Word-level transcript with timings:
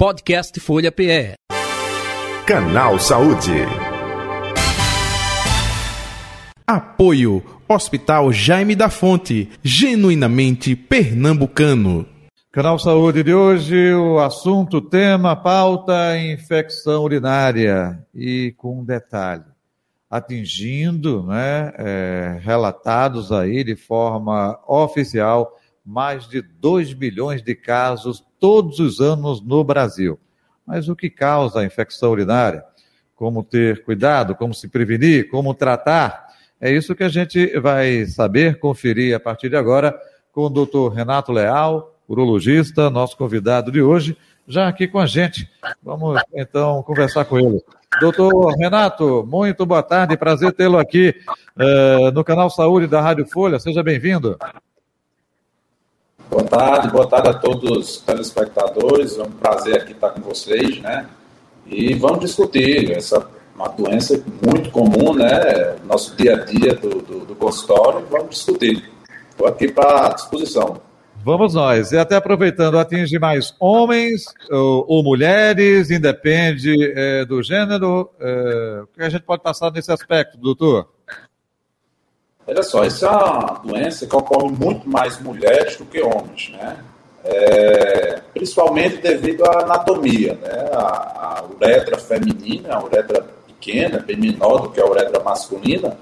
Podcast 0.00 0.58
Folha 0.60 0.90
PE. 0.90 1.34
Canal 2.46 2.98
Saúde. 2.98 3.52
Apoio 6.66 7.44
Hospital 7.68 8.32
Jaime 8.32 8.74
da 8.74 8.88
Fonte, 8.88 9.50
genuinamente 9.62 10.74
pernambucano. 10.74 12.06
Canal 12.50 12.78
Saúde 12.78 13.22
de 13.22 13.34
hoje, 13.34 13.92
o 13.92 14.18
assunto, 14.20 14.80
tema, 14.80 15.36
pauta, 15.36 16.16
infecção 16.16 17.02
urinária. 17.02 18.02
E 18.14 18.54
com 18.56 18.80
um 18.80 18.84
detalhe, 18.86 19.44
atingindo, 20.08 21.24
né, 21.24 21.74
é, 21.76 22.40
relatados 22.40 23.30
aí 23.30 23.62
de 23.62 23.76
forma 23.76 24.58
oficial, 24.66 25.60
mais 25.84 26.26
de 26.26 26.40
2 26.40 26.94
milhões 26.94 27.42
de 27.42 27.54
casos 27.54 28.24
todos 28.40 28.80
os 28.80 29.00
anos 29.00 29.40
no 29.40 29.62
Brasil. 29.62 30.18
Mas 30.66 30.88
o 30.88 30.96
que 30.96 31.10
causa 31.10 31.60
a 31.60 31.64
infecção 31.64 32.10
urinária? 32.10 32.64
Como 33.14 33.44
ter 33.44 33.84
cuidado, 33.84 34.34
como 34.34 34.54
se 34.54 34.66
prevenir, 34.66 35.28
como 35.28 35.54
tratar? 35.54 36.26
É 36.60 36.72
isso 36.72 36.94
que 36.94 37.04
a 37.04 37.08
gente 37.08 37.58
vai 37.58 38.06
saber, 38.06 38.58
conferir 38.58 39.14
a 39.14 39.20
partir 39.20 39.50
de 39.50 39.56
agora 39.56 39.98
com 40.32 40.42
o 40.42 40.50
doutor 40.50 40.92
Renato 40.92 41.32
Leal, 41.32 41.94
urologista, 42.08 42.90
nosso 42.90 43.16
convidado 43.16 43.70
de 43.70 43.82
hoje, 43.82 44.16
já 44.46 44.68
aqui 44.68 44.88
com 44.88 44.98
a 44.98 45.06
gente. 45.06 45.48
Vamos 45.82 46.20
então 46.34 46.82
conversar 46.82 47.24
com 47.24 47.38
ele. 47.38 47.62
Doutor 48.00 48.54
Renato, 48.56 49.26
muito 49.28 49.66
boa 49.66 49.82
tarde, 49.82 50.16
prazer 50.16 50.52
tê-lo 50.52 50.78
aqui 50.78 51.14
uh, 51.56 52.10
no 52.12 52.22
canal 52.22 52.48
Saúde 52.48 52.86
da 52.86 53.00
Rádio 53.00 53.26
Folha. 53.26 53.58
Seja 53.58 53.82
bem-vindo. 53.82 54.38
Boa 56.30 56.44
tarde, 56.44 56.90
boa 56.90 57.08
tarde 57.08 57.28
a 57.28 57.34
todos 57.34 57.68
os 57.68 57.96
telespectadores. 58.02 59.18
É 59.18 59.22
um 59.24 59.32
prazer 59.32 59.82
aqui 59.82 59.90
estar 59.90 60.10
com 60.10 60.20
vocês, 60.20 60.80
né? 60.80 61.06
E 61.66 61.92
vamos 61.94 62.20
discutir 62.20 62.92
essa 62.92 63.28
uma 63.52 63.66
doença 63.66 64.22
muito 64.46 64.70
comum, 64.70 65.12
né? 65.12 65.74
Nosso 65.84 66.16
dia 66.16 66.34
a 66.34 66.44
dia 66.44 66.76
do, 66.76 67.02
do, 67.02 67.26
do 67.26 67.34
consultório. 67.34 68.06
Vamos 68.08 68.30
discutir. 68.30 68.88
Estou 69.28 69.48
aqui 69.48 69.72
para 69.72 70.10
disposição. 70.10 70.80
Vamos 71.24 71.54
nós. 71.54 71.90
E 71.90 71.98
até 71.98 72.14
aproveitando, 72.14 72.78
atinge 72.78 73.18
mais 73.18 73.52
homens 73.58 74.24
ou, 74.48 74.84
ou 74.88 75.02
mulheres, 75.02 75.90
independe 75.90 76.74
é, 76.94 77.24
do 77.24 77.42
gênero. 77.42 78.08
É, 78.20 78.82
o 78.84 78.86
que 78.86 79.02
a 79.02 79.08
gente 79.08 79.22
pode 79.22 79.42
passar 79.42 79.72
nesse 79.72 79.90
aspecto, 79.90 80.38
doutor? 80.38 80.88
Olha 82.50 82.64
só, 82.64 82.82
essa 82.82 83.06
é 83.06 83.10
uma 83.10 83.60
doença 83.64 84.08
que 84.08 84.16
ocorre 84.16 84.50
muito 84.50 84.88
mais 84.90 85.20
mulheres 85.20 85.76
do 85.76 85.84
que 85.84 86.02
homens, 86.02 86.50
né? 86.50 86.78
É, 87.22 88.20
principalmente 88.34 88.96
devido 88.96 89.44
à 89.44 89.62
anatomia, 89.62 90.34
né? 90.34 90.68
A, 90.72 91.38
a 91.38 91.44
uretra 91.44 91.96
feminina, 91.96 92.74
a 92.74 92.82
uretra 92.82 93.24
pequena, 93.46 94.00
bem 94.00 94.16
menor 94.16 94.62
do 94.62 94.70
que 94.70 94.80
a 94.80 94.84
uretra 94.84 95.22
masculina, 95.22 95.96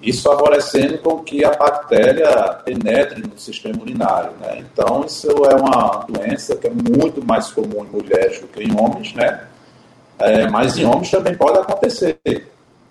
isso 0.00 0.22
favorecendo 0.22 0.96
com 0.96 1.18
que 1.18 1.44
a 1.44 1.50
bactéria 1.50 2.54
penetre 2.64 3.20
no 3.20 3.38
sistema 3.38 3.78
urinário. 3.78 4.32
Né? 4.40 4.64
Então, 4.72 5.04
isso 5.04 5.28
é 5.44 5.54
uma 5.56 6.06
doença 6.08 6.56
que 6.56 6.68
é 6.68 6.70
muito 6.70 7.22
mais 7.22 7.50
comum 7.50 7.84
em 7.84 7.88
mulheres 7.88 8.40
do 8.40 8.46
que 8.46 8.62
em 8.62 8.74
homens, 8.74 9.12
né? 9.12 9.46
É, 10.18 10.48
mas 10.48 10.78
em 10.78 10.86
homens 10.86 11.10
também 11.10 11.34
pode 11.34 11.58
acontecer, 11.58 12.18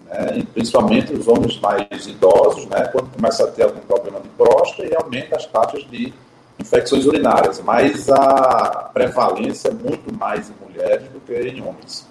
né? 0.06 0.45
principalmente 0.53 1.14
os 1.14 1.28
homens 1.28 1.59
mais 1.59 2.08
idosos, 2.08 2.66
né? 2.67 2.88
quando 2.92 3.09
começa 3.11 3.44
a 3.44 3.52
ter 3.52 3.64
algum 3.64 3.81
problema 3.81 4.20
de 4.20 4.30
próstata 4.30 4.86
e 4.88 4.95
aumenta 4.95 5.36
as 5.36 5.45
taxas 5.48 5.84
de 5.89 6.14
infecções 6.59 7.06
urinárias, 7.06 7.61
mas 7.61 8.09
a 8.09 8.89
prevalência 8.94 9.70
é 9.70 9.73
muito 9.73 10.14
mais 10.14 10.50
em 10.50 10.53
mulheres 10.66 11.08
do 11.09 11.20
que 11.20 11.33
em 11.33 11.61
homens. 11.61 12.08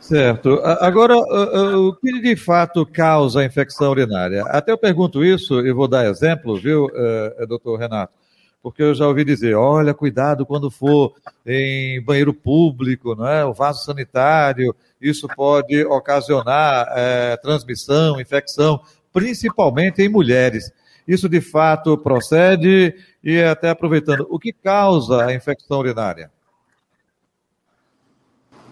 Certo. 0.00 0.60
Agora, 0.64 1.16
o 1.16 1.94
que 1.94 2.20
de 2.20 2.34
fato 2.34 2.84
causa 2.84 3.40
a 3.40 3.44
infecção 3.44 3.90
urinária? 3.90 4.42
Até 4.48 4.72
eu 4.72 4.78
pergunto 4.78 5.24
isso 5.24 5.60
e 5.60 5.72
vou 5.72 5.86
dar 5.86 6.06
exemplo, 6.06 6.56
viu, 6.56 6.88
eh, 6.92 7.36
eh, 7.38 7.46
doutor 7.46 7.78
Renato? 7.78 8.12
Porque 8.60 8.82
eu 8.82 8.94
já 8.94 9.06
ouvi 9.06 9.24
dizer, 9.24 9.54
olha, 9.54 9.94
cuidado 9.94 10.44
quando 10.44 10.68
for 10.68 11.14
em 11.46 12.02
banheiro 12.02 12.34
público, 12.34 13.14
não 13.14 13.26
é? 13.26 13.44
o 13.44 13.54
vaso 13.54 13.84
sanitário, 13.84 14.74
isso 15.00 15.26
pode 15.28 15.82
ocasionar 15.84 16.92
é, 16.94 17.36
transmissão, 17.38 18.20
infecção, 18.20 18.80
principalmente 19.12 20.02
em 20.02 20.08
mulheres. 20.08 20.72
Isso 21.08 21.28
de 21.28 21.40
fato 21.40 21.96
procede 21.96 22.94
e 23.24 23.42
até 23.42 23.70
aproveitando, 23.70 24.26
o 24.30 24.38
que 24.38 24.52
causa 24.52 25.24
a 25.24 25.34
infecção 25.34 25.78
urinária? 25.78 26.30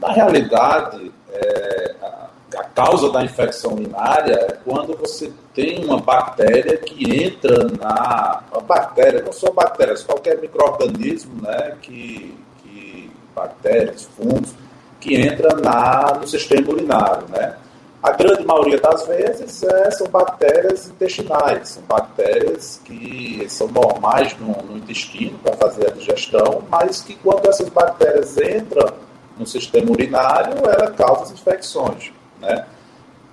Na 0.00 0.12
realidade, 0.12 1.10
é, 1.32 1.94
a, 2.00 2.28
a, 2.56 2.64
causa 2.64 3.10
da 3.10 3.24
infecção 3.24 3.74
urinária 3.74 4.34
é 4.34 4.52
quando 4.64 4.96
você 4.96 5.32
tem 5.52 5.84
uma 5.84 5.98
bactéria 5.98 6.78
que 6.78 7.24
entra 7.24 7.64
na. 7.64 8.44
Uma 8.52 8.60
bactéria, 8.60 9.22
não 9.22 9.32
só 9.32 9.50
bactérias, 9.50 10.04
qualquer 10.04 10.40
microorganismo, 10.40 11.42
né, 11.42 11.76
que, 11.82 12.38
que 12.62 13.10
bactérias, 13.34 14.04
fungos, 14.16 14.54
que 15.00 15.14
entra 15.14 15.54
na, 15.56 16.18
no 16.20 16.26
sistema 16.26 16.70
urinário, 16.70 17.26
né? 17.28 17.56
A 18.00 18.12
grande 18.12 18.44
maioria 18.44 18.80
das 18.80 19.06
vezes 19.06 19.62
é, 19.64 19.90
são 19.90 20.06
bactérias 20.06 20.86
intestinais, 20.88 21.70
são 21.70 21.82
bactérias 21.82 22.80
que 22.84 23.44
são 23.48 23.66
normais 23.68 24.36
no, 24.38 24.54
no 24.62 24.78
intestino 24.78 25.36
para 25.38 25.56
fazer 25.56 25.88
a 25.88 25.90
digestão, 25.90 26.62
mas 26.70 27.02
que 27.02 27.16
quando 27.16 27.46
essas 27.48 27.68
bactérias 27.68 28.36
entram 28.38 28.92
no 29.36 29.44
sistema 29.44 29.90
urinário, 29.90 30.54
ela 30.64 30.92
causa 30.92 31.32
infecções. 31.32 32.12
Né? 32.40 32.66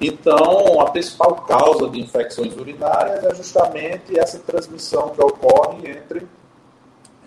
Então, 0.01 0.81
a 0.81 0.89
principal 0.89 1.35
causa 1.47 1.87
de 1.87 2.01
infecções 2.01 2.55
urinárias 2.57 3.23
é 3.23 3.35
justamente 3.35 4.19
essa 4.19 4.39
transmissão 4.39 5.09
que 5.09 5.21
ocorre 5.21 5.91
entre 5.91 6.27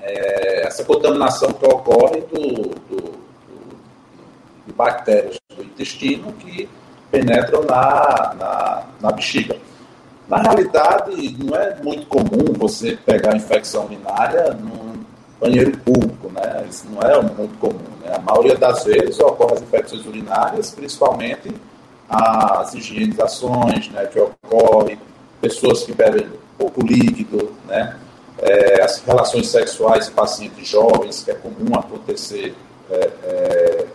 é, 0.00 0.66
essa 0.66 0.84
contaminação 0.84 1.52
que 1.52 1.64
ocorre 1.64 2.20
do, 2.22 2.68
do, 2.88 3.27
de 4.68 4.74
bactérias 4.74 5.38
do 5.56 5.64
intestino 5.64 6.32
que 6.34 6.68
penetram 7.10 7.62
na, 7.62 8.34
na, 8.38 8.82
na 9.00 9.12
bexiga. 9.12 9.56
Na 10.28 10.36
realidade, 10.42 11.36
não 11.42 11.56
é 11.56 11.74
muito 11.82 12.06
comum 12.06 12.52
você 12.56 12.96
pegar 13.04 13.34
infecção 13.34 13.86
urinária 13.86 14.52
num 14.52 15.02
banheiro 15.40 15.76
público, 15.78 16.30
né? 16.30 16.66
Isso 16.68 16.86
não 16.90 17.00
é 17.00 17.22
muito 17.22 17.58
comum. 17.58 17.78
Né? 18.04 18.14
A 18.14 18.18
maioria 18.18 18.56
das 18.56 18.84
vezes 18.84 19.18
ocorrem 19.20 19.54
as 19.54 19.62
infecções 19.62 20.04
urinárias, 20.04 20.70
principalmente 20.72 21.54
as 22.08 22.74
higienizações, 22.74 23.90
né, 23.90 24.06
que 24.06 24.18
ocorrem, 24.18 24.98
pessoas 25.42 25.82
que 25.84 25.92
bebem 25.92 26.26
pouco 26.56 26.82
líquido, 26.82 27.52
né? 27.66 27.96
É, 28.40 28.82
as 28.82 29.02
relações 29.02 29.48
sexuais 29.48 30.08
em 30.08 30.12
pacientes 30.12 30.68
jovens, 30.68 31.22
que 31.24 31.30
é 31.30 31.34
comum 31.34 31.74
acontecer 31.74 32.54
é, 32.90 33.10
é 33.24 33.86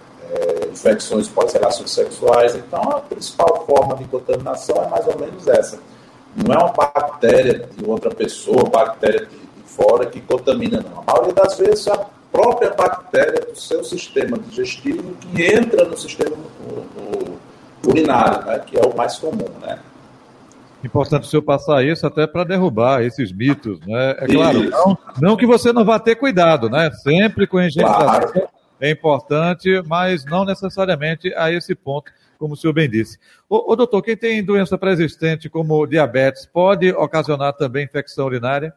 infecções 0.73 1.27
pós-relações 1.27 1.91
sexuais. 1.91 2.55
Então, 2.55 2.81
a 2.81 2.99
principal 2.99 3.65
forma 3.65 3.95
de 3.95 4.05
contaminação 4.05 4.83
é 4.83 4.87
mais 4.87 5.07
ou 5.07 5.17
menos 5.19 5.47
essa. 5.47 5.79
Não 6.35 6.53
é 6.53 6.57
uma 6.57 6.73
bactéria 6.73 7.69
de 7.77 7.85
outra 7.85 8.09
pessoa, 8.09 8.69
bactéria 8.69 9.25
de 9.27 9.37
fora 9.65 10.05
que 10.05 10.19
contamina, 10.19 10.81
não. 10.81 11.03
A 11.05 11.13
maioria 11.13 11.33
das 11.33 11.57
vezes 11.57 11.87
é 11.87 11.93
a 11.93 12.05
própria 12.31 12.71
bactéria 12.71 13.41
do 13.41 13.55
seu 13.55 13.83
sistema 13.83 14.37
digestivo 14.37 15.13
que 15.13 15.43
entra 15.43 15.85
no 15.85 15.97
sistema 15.97 16.35
urinário, 17.85 18.45
né, 18.45 18.59
que 18.59 18.77
é 18.77 18.81
o 18.81 18.95
mais 18.95 19.17
comum, 19.17 19.49
né? 19.61 19.77
Importante 20.83 21.23
o 21.23 21.27
senhor 21.27 21.43
passar 21.43 21.83
isso 21.83 22.05
até 22.05 22.27
para 22.27 22.43
derrubar 22.43 23.03
esses 23.03 23.31
mitos, 23.31 23.79
né? 23.85 24.15
É 24.19 24.27
claro, 24.27 24.69
não, 24.69 24.97
não, 25.21 25.37
que 25.37 25.45
você 25.45 25.71
não 25.71 25.85
vá 25.85 25.97
ter 25.97 26.15
cuidado, 26.15 26.69
né? 26.69 26.91
Sempre 26.91 27.47
com 27.47 27.57
a 27.57 27.67
higienização 27.67 28.03
claro. 28.03 28.49
É 28.83 28.91
importante, 28.91 29.81
mas 29.87 30.25
não 30.25 30.43
necessariamente 30.43 31.33
a 31.35 31.49
esse 31.49 31.73
ponto, 31.73 32.11
como 32.37 32.53
o 32.53 32.57
senhor 32.57 32.73
bem 32.73 32.89
disse. 32.89 33.17
Ô, 33.49 33.71
ô 33.71 33.75
doutor, 33.77 34.01
quem 34.01 34.17
tem 34.17 34.43
doença 34.43 34.77
pré-existente 34.77 35.49
como 35.49 35.87
diabetes 35.87 36.45
pode 36.45 36.91
ocasionar 36.91 37.53
também 37.53 37.85
infecção 37.85 38.25
urinária? 38.25 38.75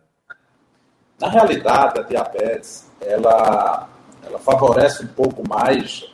Na 1.20 1.28
realidade, 1.28 1.98
a 1.98 2.02
diabetes, 2.04 2.88
ela, 3.00 3.88
ela 4.24 4.38
favorece 4.38 5.02
um 5.02 5.08
pouco 5.08 5.42
mais 5.48 6.08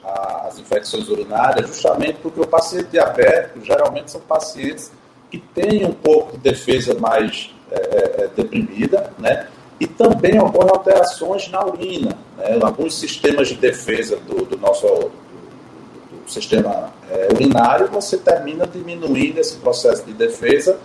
as 0.46 0.58
infecções 0.58 1.10
urinárias, 1.10 1.68
justamente 1.68 2.18
porque 2.22 2.40
o 2.40 2.46
paciente 2.46 2.88
diabético 2.92 3.62
geralmente 3.62 4.10
são 4.10 4.22
pacientes 4.22 4.90
que 5.30 5.36
têm 5.36 5.84
um 5.84 5.92
pouco 5.92 6.32
de 6.32 6.38
defesa 6.38 6.98
mais 6.98 7.54
é, 7.70 7.74
é, 7.74 8.24
é 8.24 8.28
deprimida, 8.28 9.12
né? 9.18 9.48
E 9.80 9.86
também 9.86 10.40
ocorrem 10.40 10.70
alterações 10.70 11.48
na 11.48 11.64
urina. 11.64 12.16
Né? 12.36 12.58
Alguns 12.62 12.94
sistemas 12.94 13.48
de 13.48 13.56
defesa 13.56 14.16
do, 14.16 14.44
do 14.44 14.58
nosso 14.58 14.86
do, 14.86 16.24
do 16.24 16.30
sistema 16.30 16.92
é, 17.10 17.28
urinário, 17.32 17.88
você 17.88 18.16
termina 18.16 18.66
diminuindo 18.66 19.38
esse 19.38 19.56
processo 19.56 20.04
de 20.04 20.12
defesa 20.12 20.78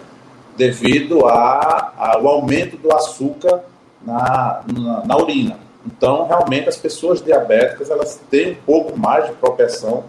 devido 0.57 1.27
a, 1.27 1.93
ao 1.95 2.27
aumento 2.27 2.75
do 2.77 2.91
açúcar 2.93 3.63
na, 4.01 4.63
na, 4.67 5.05
na 5.05 5.17
urina. 5.17 5.59
Então, 5.85 6.27
realmente, 6.27 6.67
as 6.67 6.75
pessoas 6.75 7.21
diabéticas 7.21 7.89
elas 7.89 8.19
têm 8.29 8.51
um 8.51 8.55
pouco 8.65 8.99
mais 8.99 9.27
de 9.27 9.33
propensão, 9.33 10.03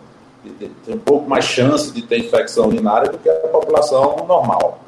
têm 0.59 0.95
um 0.95 0.99
pouco 0.99 1.29
mais 1.29 1.45
chance 1.45 1.93
de 1.93 2.03
ter 2.03 2.19
infecção 2.19 2.67
urinária 2.67 3.11
do 3.11 3.19
que 3.19 3.29
a 3.29 3.35
população 3.49 4.25
normal. 4.27 4.81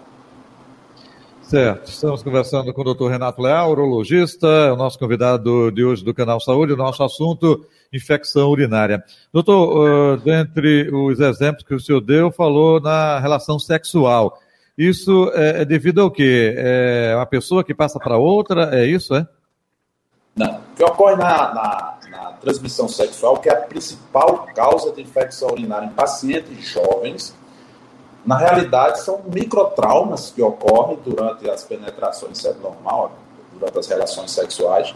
Certo, 1.50 1.88
estamos 1.88 2.22
conversando 2.22 2.72
com 2.72 2.80
o 2.80 2.84
doutor 2.84 3.10
Renato 3.10 3.42
Leal, 3.42 3.72
urologista, 3.72 4.72
o 4.72 4.76
nosso 4.76 4.96
convidado 4.96 5.72
de 5.72 5.82
hoje 5.84 6.04
do 6.04 6.14
Canal 6.14 6.38
Saúde, 6.38 6.74
o 6.74 6.76
nosso 6.76 7.02
assunto, 7.02 7.66
infecção 7.92 8.50
urinária. 8.50 9.02
Doutor, 9.32 10.14
uh, 10.14 10.16
dentre 10.18 10.88
os 10.94 11.18
exemplos 11.18 11.64
que 11.64 11.74
o 11.74 11.80
senhor 11.80 12.02
deu, 12.02 12.30
falou 12.30 12.80
na 12.80 13.18
relação 13.18 13.58
sexual. 13.58 14.38
Isso 14.78 15.28
é, 15.34 15.62
é 15.62 15.64
devido 15.64 16.00
ao 16.02 16.08
quê? 16.08 16.54
É 16.56 17.14
uma 17.16 17.26
pessoa 17.26 17.64
que 17.64 17.74
passa 17.74 17.98
para 17.98 18.16
outra, 18.16 18.70
é 18.72 18.86
isso, 18.86 19.12
é? 19.12 19.26
Não. 20.36 20.54
O 20.54 20.76
que 20.76 20.84
ocorre 20.84 21.16
na, 21.16 21.52
na, 21.52 21.98
na 22.08 22.32
transmissão 22.34 22.86
sexual, 22.86 23.38
que 23.38 23.48
é 23.48 23.52
a 23.54 23.62
principal 23.62 24.46
causa 24.54 24.92
de 24.92 25.02
infecção 25.02 25.48
urinária 25.48 25.86
em 25.86 25.94
pacientes 25.94 26.64
jovens, 26.64 27.34
na 28.24 28.36
realidade, 28.36 29.00
são 29.00 29.20
microtraumas 29.32 30.30
que 30.30 30.42
ocorrem 30.42 30.98
durante 31.04 31.48
as 31.48 31.64
penetrações, 31.64 32.42
normal, 32.62 33.12
durante 33.52 33.78
as 33.78 33.86
relações 33.86 34.30
sexuais, 34.30 34.94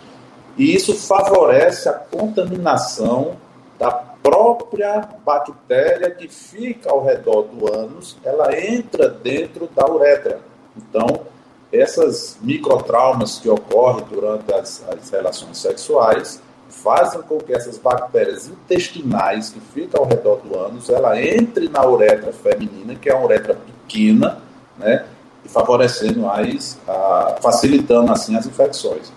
e 0.57 0.75
isso 0.75 0.95
favorece 0.95 1.89
a 1.89 1.93
contaminação 1.93 3.37
da 3.79 3.91
própria 3.91 5.09
bactéria 5.25 6.11
que 6.11 6.29
fica 6.29 6.91
ao 6.91 7.05
redor 7.05 7.43
do 7.43 7.73
ânus, 7.73 8.17
ela 8.25 8.57
entra 8.59 9.09
dentro 9.09 9.69
da 9.75 9.87
uretra. 9.87 10.41
Então, 10.77 11.27
essas 11.73 12.39
microtraumas 12.41 13.39
que 13.39 13.49
ocorrem 13.49 14.05
durante 14.09 14.53
as, 14.55 14.83
as 14.89 15.11
relações 15.11 15.59
sexuais, 15.59 16.41
fazem 16.69 17.23
com 17.23 17.39
que 17.39 17.53
essas 17.53 17.79
bactérias 17.79 18.49
intestinais 18.49 19.51
que 19.51 19.61
ficam 19.61 20.03
ao 20.03 20.09
redor 20.09 20.37
do 20.37 20.59
ânus, 20.59 20.89
ela 20.89 21.21
entre 21.21 21.69
na 21.69 21.87
uretra 21.87 22.33
feminina, 22.33 22.95
que 22.95 23.09
é 23.09 23.15
uma 23.15 23.25
uretra 23.25 23.55
pequena, 23.55 24.39
né, 24.79 25.05
e 25.45 25.49
favorecendo 25.49 26.21
mais, 26.21 26.79
a, 26.87 27.37
facilitando 27.41 28.13
assim 28.13 28.37
as 28.37 28.47
infecções. 28.47 29.13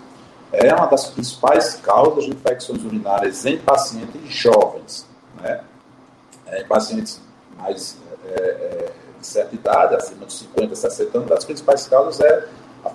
É 0.52 0.74
uma 0.74 0.86
das 0.86 1.08
principais 1.08 1.74
causas 1.74 2.24
de 2.24 2.30
infecções 2.30 2.82
urinárias 2.84 3.44
em 3.44 3.58
pacientes 3.58 4.20
jovens, 4.28 5.06
né, 5.40 5.60
é, 6.46 6.62
em 6.62 6.66
pacientes 6.66 7.20
mais 7.56 7.96
é, 8.24 8.40
é, 8.40 8.92
de 9.20 9.26
certa 9.26 9.54
idade, 9.54 9.94
acima 9.96 10.26
de 10.26 10.32
50, 10.32 10.74
60 10.74 11.18
anos, 11.18 11.32
as 11.32 11.44
principais 11.44 11.86
causas 11.88 12.20
é 12.20 12.46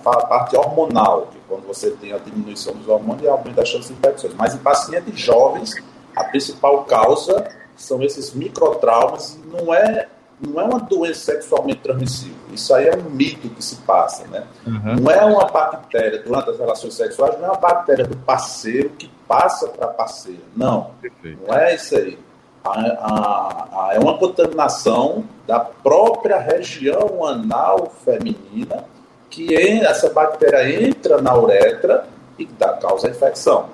a 0.04 0.26
parte 0.26 0.56
hormonal, 0.56 1.28
que 1.32 1.38
quando 1.48 1.66
você 1.66 1.90
tem 1.90 2.12
a 2.12 2.18
diminuição 2.18 2.74
dos 2.74 2.88
hormônios, 2.88 3.26
aumenta 3.26 3.62
a 3.62 3.64
chance 3.64 3.88
de 3.88 3.94
infecções. 3.94 4.34
Mas 4.34 4.54
em 4.54 4.58
pacientes 4.58 5.18
jovens, 5.18 5.74
a 6.14 6.24
principal 6.24 6.84
causa 6.84 7.48
são 7.76 8.02
esses 8.02 8.34
microtraumas 8.34 9.34
e 9.34 9.46
não 9.48 9.74
é, 9.74 10.08
não 10.40 10.60
é 10.60 10.64
uma 10.64 10.78
doença 10.78 11.32
sexualmente 11.32 11.80
transmissível. 11.80 12.36
Isso 12.52 12.74
aí 12.74 12.88
é 12.88 12.96
um 12.96 13.10
mito 13.10 13.48
que 13.48 13.64
se 13.64 13.76
passa, 13.76 14.26
né? 14.28 14.44
Uhum. 14.66 14.96
Não 15.00 15.10
é 15.10 15.24
uma 15.24 15.46
bactéria 15.46 16.22
durante 16.22 16.50
as 16.50 16.58
relações 16.58 16.94
sexuais, 16.94 17.38
não 17.38 17.46
é 17.46 17.50
uma 17.50 17.58
bactéria 17.58 18.06
do 18.06 18.16
parceiro 18.18 18.90
que 18.90 19.10
passa 19.26 19.68
para 19.68 19.86
a 19.86 19.88
parceira. 19.88 20.42
Não, 20.54 20.90
Perfeito. 21.00 21.40
não 21.46 21.54
é 21.54 21.74
isso 21.74 21.96
aí. 21.96 22.18
A, 22.62 22.70
a, 22.70 23.88
a, 23.88 23.94
é 23.94 23.98
uma 23.98 24.16
contaminação 24.16 25.24
da 25.46 25.60
própria 25.60 26.38
região 26.38 27.24
anal 27.24 27.92
feminina 28.04 28.84
que 29.34 29.52
essa 29.56 30.08
bactéria 30.10 30.86
entra 30.86 31.20
na 31.20 31.36
uretra 31.36 32.06
e 32.38 32.46
dá, 32.46 32.74
causa 32.74 33.10
infecção. 33.10 33.68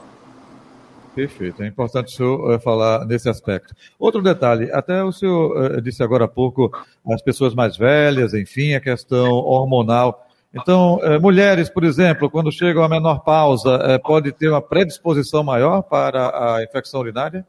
Perfeito, 1.14 1.62
é 1.62 1.66
importante 1.66 2.14
o 2.14 2.16
senhor 2.16 2.54
uh, 2.54 2.60
falar 2.60 3.04
nesse 3.04 3.28
aspecto. 3.28 3.74
Outro 3.98 4.22
detalhe, 4.22 4.70
até 4.72 5.04
o 5.04 5.12
senhor 5.12 5.76
uh, 5.76 5.80
disse 5.82 6.02
agora 6.02 6.24
há 6.24 6.28
pouco, 6.28 6.70
as 7.12 7.20
pessoas 7.20 7.54
mais 7.54 7.76
velhas, 7.76 8.32
enfim, 8.32 8.74
a 8.74 8.80
questão 8.80 9.32
hormonal. 9.32 10.26
Então, 10.54 10.96
uh, 10.96 11.20
mulheres, 11.20 11.68
por 11.68 11.84
exemplo, 11.84 12.30
quando 12.30 12.50
chegam 12.50 12.82
à 12.82 12.88
menopausa, 12.88 14.00
pode 14.02 14.32
ter 14.32 14.48
uma 14.48 14.62
predisposição 14.62 15.42
maior 15.42 15.82
para 15.82 16.54
a 16.54 16.64
infecção 16.64 17.00
urinária? 17.00 17.44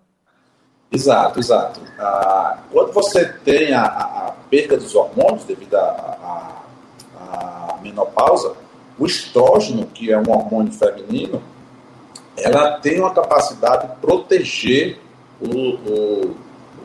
Exato, 0.91 1.39
exato. 1.39 1.79
Ah, 1.97 2.57
quando 2.69 2.91
você 2.91 3.25
tem 3.45 3.73
a, 3.73 3.85
a, 3.85 4.33
perda 4.49 4.75
dos 4.75 4.93
hormônios 4.93 5.45
devido 5.45 5.75
a 5.75 6.61
menopausa, 7.81 8.53
o 8.97 9.05
estrógeno, 9.05 9.87
que 9.87 10.11
é 10.11 10.17
um 10.17 10.29
hormônio 10.29 10.71
feminino, 10.71 11.41
ela 12.37 12.79
tem 12.79 12.99
uma 12.99 13.13
capacidade 13.13 13.87
de 13.87 13.95
proteger 13.97 14.99
o, 15.39 15.47
o, 15.47 16.35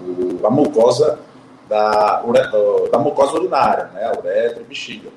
o, 0.00 0.46
a 0.46 0.50
mucosa 0.50 1.18
da, 1.68 2.22
da 2.90 2.98
mucosa 2.98 3.34
urinária, 3.34 3.90
né, 3.92 4.04
a 4.04 4.18
uretra 4.18 4.62
e 4.62 4.64
bexiga. 4.64 5.08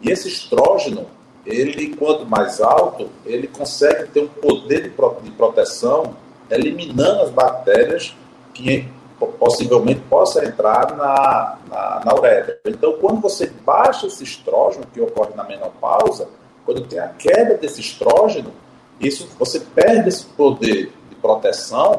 E 0.00 0.10
esse 0.10 0.28
estrógeno, 0.28 1.06
ele, 1.44 1.96
quanto 1.96 2.26
mais 2.26 2.60
alto, 2.60 3.08
ele 3.24 3.46
consegue 3.46 4.08
ter 4.08 4.20
um 4.20 4.28
poder 4.28 4.82
de, 4.82 4.90
pro, 4.90 5.16
de 5.22 5.30
proteção, 5.30 6.16
eliminando 6.50 7.22
as 7.22 7.30
bactérias 7.30 8.14
que 8.52 8.88
possivelmente 9.18 10.00
possa 10.10 10.44
entrar 10.44 10.94
na, 10.96 11.58
na, 11.68 12.02
na, 12.04 12.14
uretra. 12.14 12.58
Então, 12.66 12.94
quando 13.00 13.20
você 13.20 13.50
baixa 13.64 14.06
esse 14.06 14.22
estrógeno, 14.22 14.86
que 14.92 15.00
ocorre 15.00 15.34
na 15.34 15.44
menopausa, 15.44 16.28
quando 16.64 16.82
tem 16.82 16.98
a 16.98 17.08
queda 17.08 17.54
desse 17.54 17.80
estrógeno, 17.80 18.52
isso 19.00 19.28
você 19.38 19.60
perde 19.60 20.08
esse 20.08 20.24
poder 20.24 20.92
de 21.08 21.14
proteção, 21.16 21.96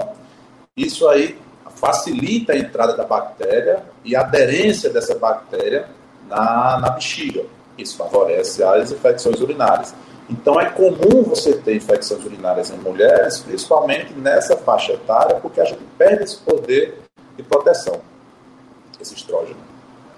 isso 0.75 1.07
aí 1.07 1.39
facilita 1.75 2.53
a 2.53 2.57
entrada 2.57 2.95
da 2.95 3.03
bactéria 3.03 3.83
e 4.03 4.15
a 4.15 4.21
aderência 4.21 4.89
dessa 4.89 5.15
bactéria 5.15 5.87
na, 6.27 6.79
na 6.79 6.89
bexiga. 6.91 7.45
Isso 7.77 7.97
favorece 7.97 8.63
as 8.63 8.91
infecções 8.91 9.39
urinárias. 9.39 9.93
Então 10.29 10.59
é 10.59 10.69
comum 10.69 11.23
você 11.23 11.53
ter 11.53 11.75
infecções 11.75 12.25
urinárias 12.25 12.69
em 12.69 12.77
mulheres, 12.77 13.39
principalmente 13.39 14.13
nessa 14.13 14.57
faixa 14.57 14.93
etária, 14.93 15.35
porque 15.35 15.61
a 15.61 15.65
gente 15.65 15.81
perde 15.97 16.23
esse 16.23 16.37
poder 16.37 17.06
de 17.37 17.43
proteção, 17.43 18.01
esse 18.99 19.13
estrógeno. 19.13 19.57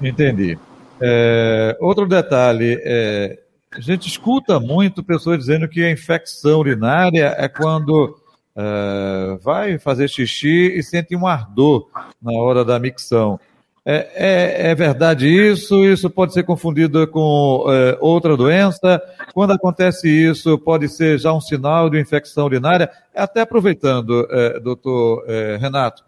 Entendi. 0.02 0.58
É, 1.02 1.78
outro 1.80 2.08
detalhe, 2.08 2.82
é, 2.84 3.40
a 3.72 3.80
gente 3.80 4.08
escuta 4.08 4.60
muito 4.60 5.04
pessoas 5.04 5.38
dizendo 5.38 5.68
que 5.68 5.84
a 5.84 5.92
infecção 5.92 6.60
urinária 6.60 7.36
é 7.38 7.48
quando 7.48 8.18
é, 8.56 9.38
vai 9.42 9.78
fazer 9.78 10.10
xixi 10.10 10.74
e 10.76 10.82
sente 10.82 11.16
um 11.16 11.28
ardor 11.28 11.88
na 12.22 12.32
hora 12.32 12.66
da 12.66 12.80
micção. 12.80 13.40
É, 13.86 14.10
é, 14.14 14.72
é, 14.72 14.76
verdade 14.76 15.28
isso? 15.28 15.86
Isso 15.86 16.10
pode 16.10 16.34
ser 16.34 16.44
confundido 16.44 17.08
com 17.08 17.66
é, 17.70 17.98
outra 18.00 18.36
doença? 18.36 19.02
Quando 19.34 19.54
acontece 19.54 20.10
isso, 20.10 20.58
pode 20.60 20.90
ser 20.90 21.18
já 21.18 21.34
um 21.34 21.42
sinal 21.42 21.90
de 21.90 22.00
infecção 22.00 22.46
urinária? 22.46 22.90
Até 23.16 23.42
aproveitando, 23.42 24.28
é, 24.30 24.60
doutor 24.60 25.24
é, 25.28 25.58
Renato, 25.58 26.04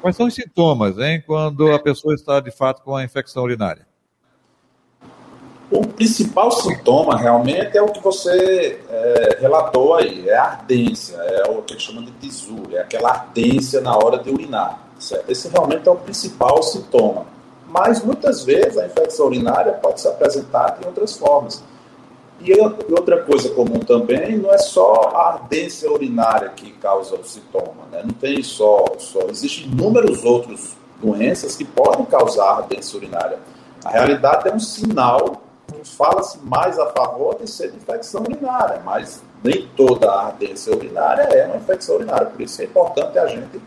quais 0.00 0.16
são 0.16 0.26
os 0.26 0.34
sintomas, 0.34 0.98
hein, 0.98 1.22
quando 1.26 1.72
a 1.72 1.78
pessoa 1.78 2.14
está 2.14 2.40
de 2.40 2.50
fato 2.50 2.82
com 2.82 2.94
a 2.94 3.04
infecção 3.04 3.42
urinária? 3.42 3.86
O 5.70 5.84
principal 5.84 6.52
sintoma 6.52 7.16
realmente 7.16 7.76
é 7.76 7.82
o 7.82 7.88
que 7.88 8.00
você 8.00 8.80
é, 8.88 9.38
relatou 9.40 9.94
aí, 9.94 10.28
é 10.28 10.36
a 10.36 10.44
ardência, 10.44 11.16
é 11.16 11.50
o 11.50 11.62
que 11.62 11.74
eles 11.74 11.82
chamam 11.82 12.04
de 12.04 12.12
tisura, 12.12 12.76
é 12.76 12.80
aquela 12.82 13.10
ardência 13.10 13.80
na 13.80 13.96
hora 13.96 14.18
de 14.18 14.30
urinar. 14.30 14.80
Certo? 14.98 15.28
Esse 15.30 15.48
realmente 15.48 15.88
é 15.88 15.90
o 15.90 15.96
principal 15.96 16.62
sintoma. 16.62 17.26
Mas 17.68 18.02
muitas 18.02 18.44
vezes 18.44 18.78
a 18.78 18.86
infecção 18.86 19.26
urinária 19.26 19.72
pode 19.72 20.00
se 20.00 20.06
apresentar 20.06 20.78
de 20.78 20.86
outras 20.86 21.16
formas. 21.16 21.64
E 22.40 22.52
outra 22.60 23.22
coisa 23.22 23.48
comum 23.50 23.80
também 23.80 24.36
não 24.36 24.52
é 24.52 24.58
só 24.58 25.10
a 25.14 25.32
ardência 25.34 25.90
urinária 25.90 26.50
que 26.50 26.70
causa 26.72 27.16
o 27.16 27.24
sintoma, 27.24 27.86
né? 27.90 28.02
Não 28.04 28.12
tem 28.12 28.42
só, 28.42 28.84
só 28.98 29.20
existem 29.30 29.66
inúmeros 29.66 30.22
outros 30.22 30.76
doenças 31.00 31.56
que 31.56 31.64
podem 31.64 32.04
causar 32.04 32.58
ardência 32.58 32.96
urinária. 32.96 33.38
A 33.84 33.90
realidade 33.90 34.48
é 34.48 34.54
um 34.54 34.60
sinal, 34.60 35.42
fala-se 35.84 36.38
mais 36.40 36.78
a 36.78 36.86
favor 36.92 37.36
de 37.36 37.48
ser 37.48 37.70
de 37.70 37.78
infecção 37.78 38.22
urinária, 38.22 38.82
mas 38.84 39.22
nem 39.42 39.68
toda 39.76 40.10
a 40.10 40.26
ardência 40.26 40.74
urinária 40.74 41.22
é 41.22 41.46
uma 41.46 41.56
infecção 41.56 41.96
urinária. 41.96 42.26
Por 42.26 42.40
isso 42.40 42.60
é 42.60 42.64
importante 42.64 43.18
a 43.18 43.26
gente 43.26 43.60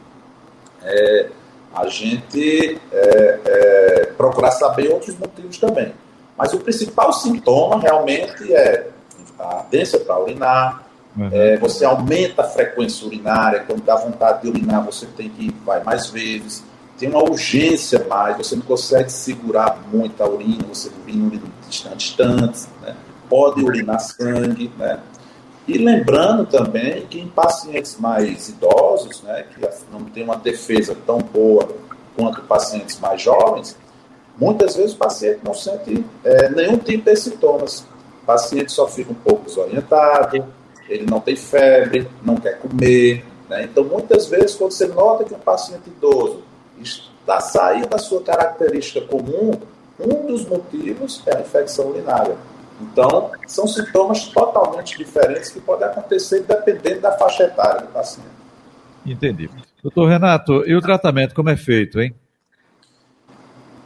é, 0.82 1.30
a 1.76 1.88
gente 1.88 2.80
é, 2.92 3.40
é, 3.46 4.06
procurar 4.18 4.52
saber 4.52 4.92
outros 4.92 5.18
motivos 5.18 5.58
também. 5.58 5.94
Mas 6.40 6.54
o 6.54 6.60
principal 6.60 7.12
sintoma 7.12 7.82
realmente 7.82 8.54
é 8.54 8.88
a 9.38 9.58
ardência 9.58 10.00
para 10.00 10.18
urinar, 10.18 10.86
uhum. 11.18 11.30
é, 11.34 11.58
você 11.58 11.84
aumenta 11.84 12.44
a 12.44 12.46
frequência 12.46 13.06
urinária, 13.06 13.66
quando 13.68 13.84
dá 13.84 13.98
vontade 13.98 14.44
de 14.44 14.48
urinar, 14.48 14.86
você 14.86 15.06
tem 15.06 15.28
que 15.28 15.48
ir 15.48 15.56
vai 15.66 15.84
mais 15.84 16.08
vezes, 16.08 16.64
tem 16.98 17.10
uma 17.10 17.22
urgência 17.22 18.06
mais, 18.10 18.38
você 18.38 18.56
não 18.56 18.62
consegue 18.62 19.12
segurar 19.12 19.80
muito 19.92 20.24
a 20.24 20.28
urina, 20.30 20.64
você 20.68 20.90
urina 21.06 21.42
distantes, 21.98 22.70
né? 22.82 22.96
pode 23.30 23.62
urinar 23.62 24.00
sangue, 24.00 24.72
né? 24.78 25.00
E 25.68 25.78
lembrando 25.78 26.48
também 26.48 27.06
que 27.06 27.20
em 27.20 27.28
pacientes 27.28 27.98
mais 28.00 28.50
idosos, 28.50 29.22
né, 29.22 29.46
que 29.54 29.62
não 29.92 30.04
tem 30.06 30.24
uma 30.24 30.36
defesa 30.36 30.98
tão 31.06 31.20
boa 31.20 31.70
quanto 32.18 32.42
pacientes 32.42 33.00
mais 33.00 33.22
jovens, 33.22 33.78
muitas 34.40 34.76
vezes 34.76 34.94
o 34.94 34.98
paciente 34.98 35.40
não 35.44 35.54
sente 35.54 36.06
é, 36.24 36.50
nenhum 36.50 36.78
tipo 36.78 37.10
de 37.10 37.16
sintomas. 37.16 37.86
O 38.24 38.26
paciente 38.26 38.72
só 38.72 38.88
fica 38.88 39.12
um 39.12 39.16
pouco 39.16 39.46
desorientado, 39.46 40.46
ele 40.88 41.06
não 41.06 41.20
tem 41.20 41.36
febre, 41.36 42.08
não 42.24 42.36
quer 42.36 42.60
comer. 42.60 43.26
Né? 43.50 43.64
Então, 43.64 43.84
muitas 43.84 44.28
vezes, 44.28 44.56
quando 44.56 44.72
você 44.72 44.88
nota 44.88 45.24
que 45.24 45.34
um 45.34 45.40
paciente 45.40 45.90
idoso 45.90 46.44
está 46.80 47.40
saindo 47.40 47.88
da 47.88 47.98
sua 47.98 48.22
característica 48.22 49.02
comum, 49.02 49.52
um 50.00 50.28
dos 50.28 50.48
motivos 50.48 51.22
é 51.26 51.38
a 51.38 51.42
infecção 51.42 51.90
urinária. 51.90 52.36
Então, 52.82 53.32
são 53.46 53.68
sintomas 53.68 54.28
totalmente 54.30 54.98
diferentes 54.98 55.50
que 55.50 55.60
podem 55.60 55.88
acontecer 55.88 56.44
dependendo 56.44 57.02
da 57.02 57.12
faixa 57.18 57.44
etária 57.44 57.82
do 57.82 57.88
paciente. 57.88 58.30
Entendi. 59.06 59.50
Doutor 59.84 60.08
Renato, 60.08 60.64
e 60.66 60.76
o 60.76 60.82
tratamento 60.82 61.36
como 61.36 61.50
é 61.50 61.58
feito, 61.58 62.00
hein? 62.00 62.16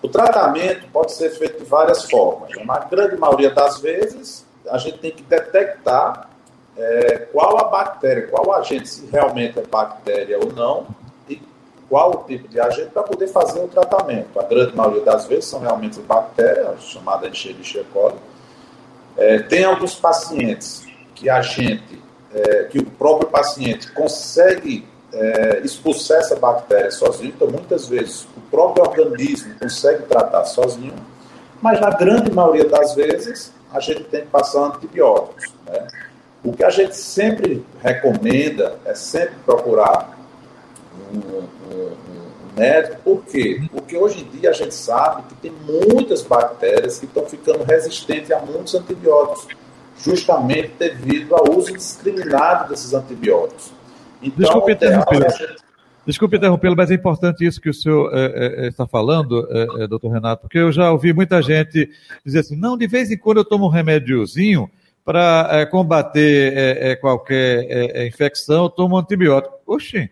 O 0.04 0.10
tratamento 0.10 0.86
pode 0.92 1.14
ser 1.14 1.30
feito 1.30 1.64
de 1.64 1.66
várias 1.70 2.04
formas. 2.10 2.52
Na 2.66 2.80
grande 2.80 3.16
maioria 3.16 3.50
das 3.50 3.80
vezes, 3.80 4.46
a 4.70 4.78
gente 4.78 4.98
tem 4.98 5.12
que 5.12 5.24
detectar 5.24 6.30
é, 6.78 7.28
qual 7.32 7.58
a 7.58 7.64
bactéria, 7.70 8.28
qual 8.28 8.54
agente, 8.54 8.90
se 8.90 9.06
realmente 9.06 9.58
é 9.58 9.64
bactéria 9.64 10.38
ou 10.38 10.52
não, 10.52 10.88
e 11.30 11.42
qual 11.88 12.12
o 12.12 12.24
tipo 12.28 12.50
de 12.50 12.60
agente 12.60 12.90
para 12.90 13.04
poder 13.04 13.28
fazer 13.28 13.64
o 13.64 13.68
tratamento. 13.70 14.38
A 14.38 14.44
grande 14.44 14.76
maioria 14.76 15.04
das 15.04 15.26
vezes 15.26 15.46
são 15.46 15.62
realmente 15.62 16.02
bactérias, 16.02 16.84
chamada 16.84 17.30
de 17.30 17.86
coli, 17.94 18.18
é, 19.16 19.40
tem 19.40 19.64
alguns 19.64 19.96
pacientes 19.96 20.86
que 21.16 21.30
a 21.30 21.42
gente, 21.42 22.02
é, 22.34 22.64
que 22.66 22.80
o 22.80 22.86
próprio 22.86 23.30
paciente 23.30 23.90
consegue 23.94 24.86
é, 25.14 25.62
expulsar 25.64 26.20
essa 26.20 26.36
bactéria 26.36 26.92
sozinho, 26.92 27.34
então 27.36 27.48
muitas 27.48 27.88
vezes 27.88 28.28
o 28.36 28.42
próprio 28.50 28.84
organismo 28.84 29.54
consegue 29.60 30.04
tratar 30.04 30.44
sozinho, 30.46 30.96
mas 31.62 31.80
na 31.80 31.92
grande 31.92 32.32
maioria 32.32 32.68
das 32.68 32.96
vezes 32.96 33.54
a 33.72 33.80
gente 33.80 34.04
tem 34.06 34.22
que 34.22 34.28
passar 34.28 34.66
antibióticos. 34.66 35.54
Né? 35.66 35.88
O 36.44 36.52
que 36.52 36.64
a 36.64 36.70
gente 36.70 36.96
sempre 36.96 37.66
recomenda 37.82 38.78
é 38.86 38.94
sempre 38.94 39.36
procurar 39.46 40.18
um, 41.14 41.18
um, 41.18 41.48
um 41.74 42.60
médico, 42.60 42.98
por 43.04 43.26
quê? 43.26 43.62
Porque 43.72 43.96
hoje 43.96 44.22
em 44.22 44.40
dia 44.40 44.50
a 44.50 44.54
gente 44.54 44.74
sabe 44.74 45.24
que 45.30 45.36
tem 45.36 45.52
muitas 45.52 46.22
bactérias 46.22 47.00
que 47.00 47.06
estão 47.06 47.26
ficando 47.26 47.64
resistentes 47.64 48.32
a 48.32 48.40
muitos 48.40 48.76
antibióticos, 48.76 49.48
justamente 49.98 50.74
devido 50.78 51.36
ao 51.36 51.56
uso 51.56 51.72
indiscriminado 51.72 52.70
desses 52.70 52.94
antibióticos. 52.94 53.72
Então, 54.24 54.38
Desculpe 54.38 54.72
interrompê-lo, 54.72 55.30
gente... 55.30 55.64
Desculpe 56.06 56.38
interrompê-lo, 56.38 56.76
mas 56.76 56.92
é 56.92 56.96
importante 56.96 57.46
isso 57.46 57.62
que 57.62 57.70
o 57.70 57.74
senhor 57.74 58.12
é, 58.14 58.66
é, 58.66 58.68
está 58.68 58.86
falando, 58.86 59.48
é, 59.80 59.88
doutor 59.88 60.12
Renato, 60.12 60.42
porque 60.42 60.58
eu 60.58 60.72
já 60.72 60.92
ouvi 60.92 61.14
muita 61.14 61.42
gente 61.42 61.90
dizer 62.26 62.40
assim, 62.40 62.56
não, 62.58 62.78
de 62.78 62.88
vez 62.88 63.10
em 63.10 63.18
quando 63.18 63.38
eu 63.38 63.46
tomo 63.46 63.66
um 63.66 63.70
remédiozinho 63.70 64.70
para 65.06 65.66
combater 65.68 66.98
qualquer 67.00 68.06
infecção, 68.08 68.64
eu 68.64 68.70
tomo 68.70 68.96
um 68.96 69.00
antibiótico. 69.00 69.56
Oxi, 69.66 70.10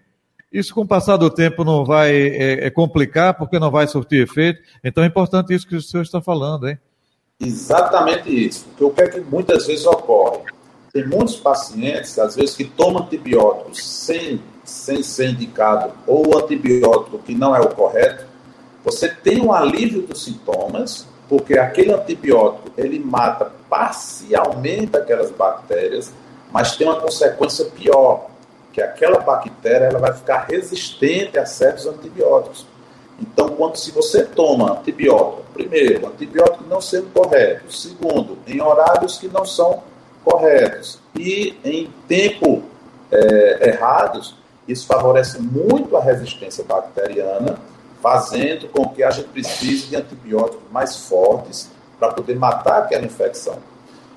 isso, 0.51 0.73
com 0.73 0.81
o 0.81 0.87
passar 0.87 1.15
do 1.15 1.29
tempo, 1.29 1.63
não 1.63 1.85
vai 1.85 2.11
é, 2.13 2.67
é 2.67 2.69
complicar, 2.69 3.33
porque 3.33 3.57
não 3.57 3.71
vai 3.71 3.87
surtir 3.87 4.23
efeito. 4.23 4.61
Então, 4.83 5.03
é 5.03 5.07
importante 5.07 5.53
isso 5.53 5.65
que 5.65 5.75
o 5.75 5.81
senhor 5.81 6.03
está 6.03 6.21
falando, 6.21 6.67
hein? 6.67 6.77
Exatamente 7.39 8.29
isso. 8.29 8.65
Porque 8.65 8.83
o 8.83 8.89
que 8.91 9.01
é 9.01 9.07
que 9.07 9.19
muitas 9.21 9.65
vezes 9.65 9.85
ocorre? 9.85 10.43
Tem 10.93 11.07
muitos 11.07 11.37
pacientes, 11.37 12.19
às 12.19 12.35
vezes, 12.35 12.55
que 12.55 12.65
tomam 12.65 13.03
antibióticos 13.03 13.81
sem, 13.81 14.41
sem 14.63 15.01
ser 15.01 15.29
indicado, 15.29 15.93
ou 16.05 16.37
antibiótico 16.37 17.19
que 17.19 17.33
não 17.33 17.55
é 17.55 17.61
o 17.61 17.69
correto. 17.69 18.25
Você 18.83 19.07
tem 19.07 19.41
um 19.41 19.53
alívio 19.53 20.01
dos 20.01 20.25
sintomas, 20.25 21.07
porque 21.29 21.57
aquele 21.57 21.93
antibiótico, 21.93 22.71
ele 22.77 22.99
mata 22.99 23.49
parcialmente 23.69 24.97
aquelas 24.97 25.31
bactérias, 25.31 26.11
mas 26.51 26.75
tem 26.75 26.85
uma 26.85 26.99
consequência 26.99 27.65
pior 27.65 28.27
que 28.73 28.81
aquela 28.81 29.19
bactéria 29.19 29.85
ela 29.85 29.99
vai 29.99 30.13
ficar 30.13 30.45
resistente 30.49 31.39
a 31.39 31.45
certos 31.45 31.85
antibióticos. 31.85 32.65
Então, 33.17 33.49
quando 33.49 33.77
se 33.77 33.91
você 33.91 34.25
toma 34.25 34.73
antibiótico, 34.73 35.43
primeiro, 35.53 36.07
antibiótico 36.07 36.65
não 36.67 36.81
sendo 36.81 37.13
correto, 37.13 37.71
segundo, 37.71 38.37
em 38.45 38.59
horários 38.61 39.17
que 39.17 39.29
não 39.29 39.45
são 39.45 39.83
corretos 40.23 40.99
e 41.15 41.55
em 41.63 41.91
tempo 42.07 42.63
é, 43.11 43.69
errados, 43.69 44.35
isso 44.67 44.87
favorece 44.87 45.41
muito 45.41 45.97
a 45.97 46.01
resistência 46.01 46.63
bacteriana, 46.63 47.57
fazendo 48.01 48.67
com 48.69 48.89
que 48.89 49.03
a 49.03 49.11
gente 49.11 49.27
precise 49.29 49.87
de 49.87 49.95
antibióticos 49.95 50.71
mais 50.71 51.07
fortes 51.07 51.69
para 51.99 52.11
poder 52.13 52.35
matar 52.35 52.79
aquela 52.79 53.05
infecção. 53.05 53.57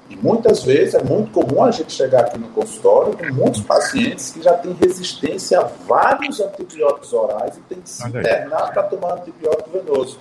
E 0.09 0.17
muitas 0.17 0.63
vezes 0.63 0.95
é 0.95 1.03
muito 1.03 1.31
comum 1.33 1.65
a 1.65 1.71
gente 1.71 1.93
chegar 1.93 2.21
aqui 2.21 2.39
no 2.39 2.49
consultório 2.49 3.17
com 3.17 3.33
muitos 3.33 3.63
pacientes 3.63 4.31
que 4.31 4.43
já 4.43 4.53
têm 4.55 4.73
resistência 4.75 5.61
a 5.61 5.65
vários 5.87 6.41
antibióticos 6.41 7.13
orais 7.13 7.57
e 7.57 7.61
tem 7.63 7.81
que 7.81 7.89
se 7.89 8.07
internar 8.07 8.73
para 8.73 8.83
tomar 8.85 9.15
antibiótico 9.15 9.71
venoso. 9.71 10.19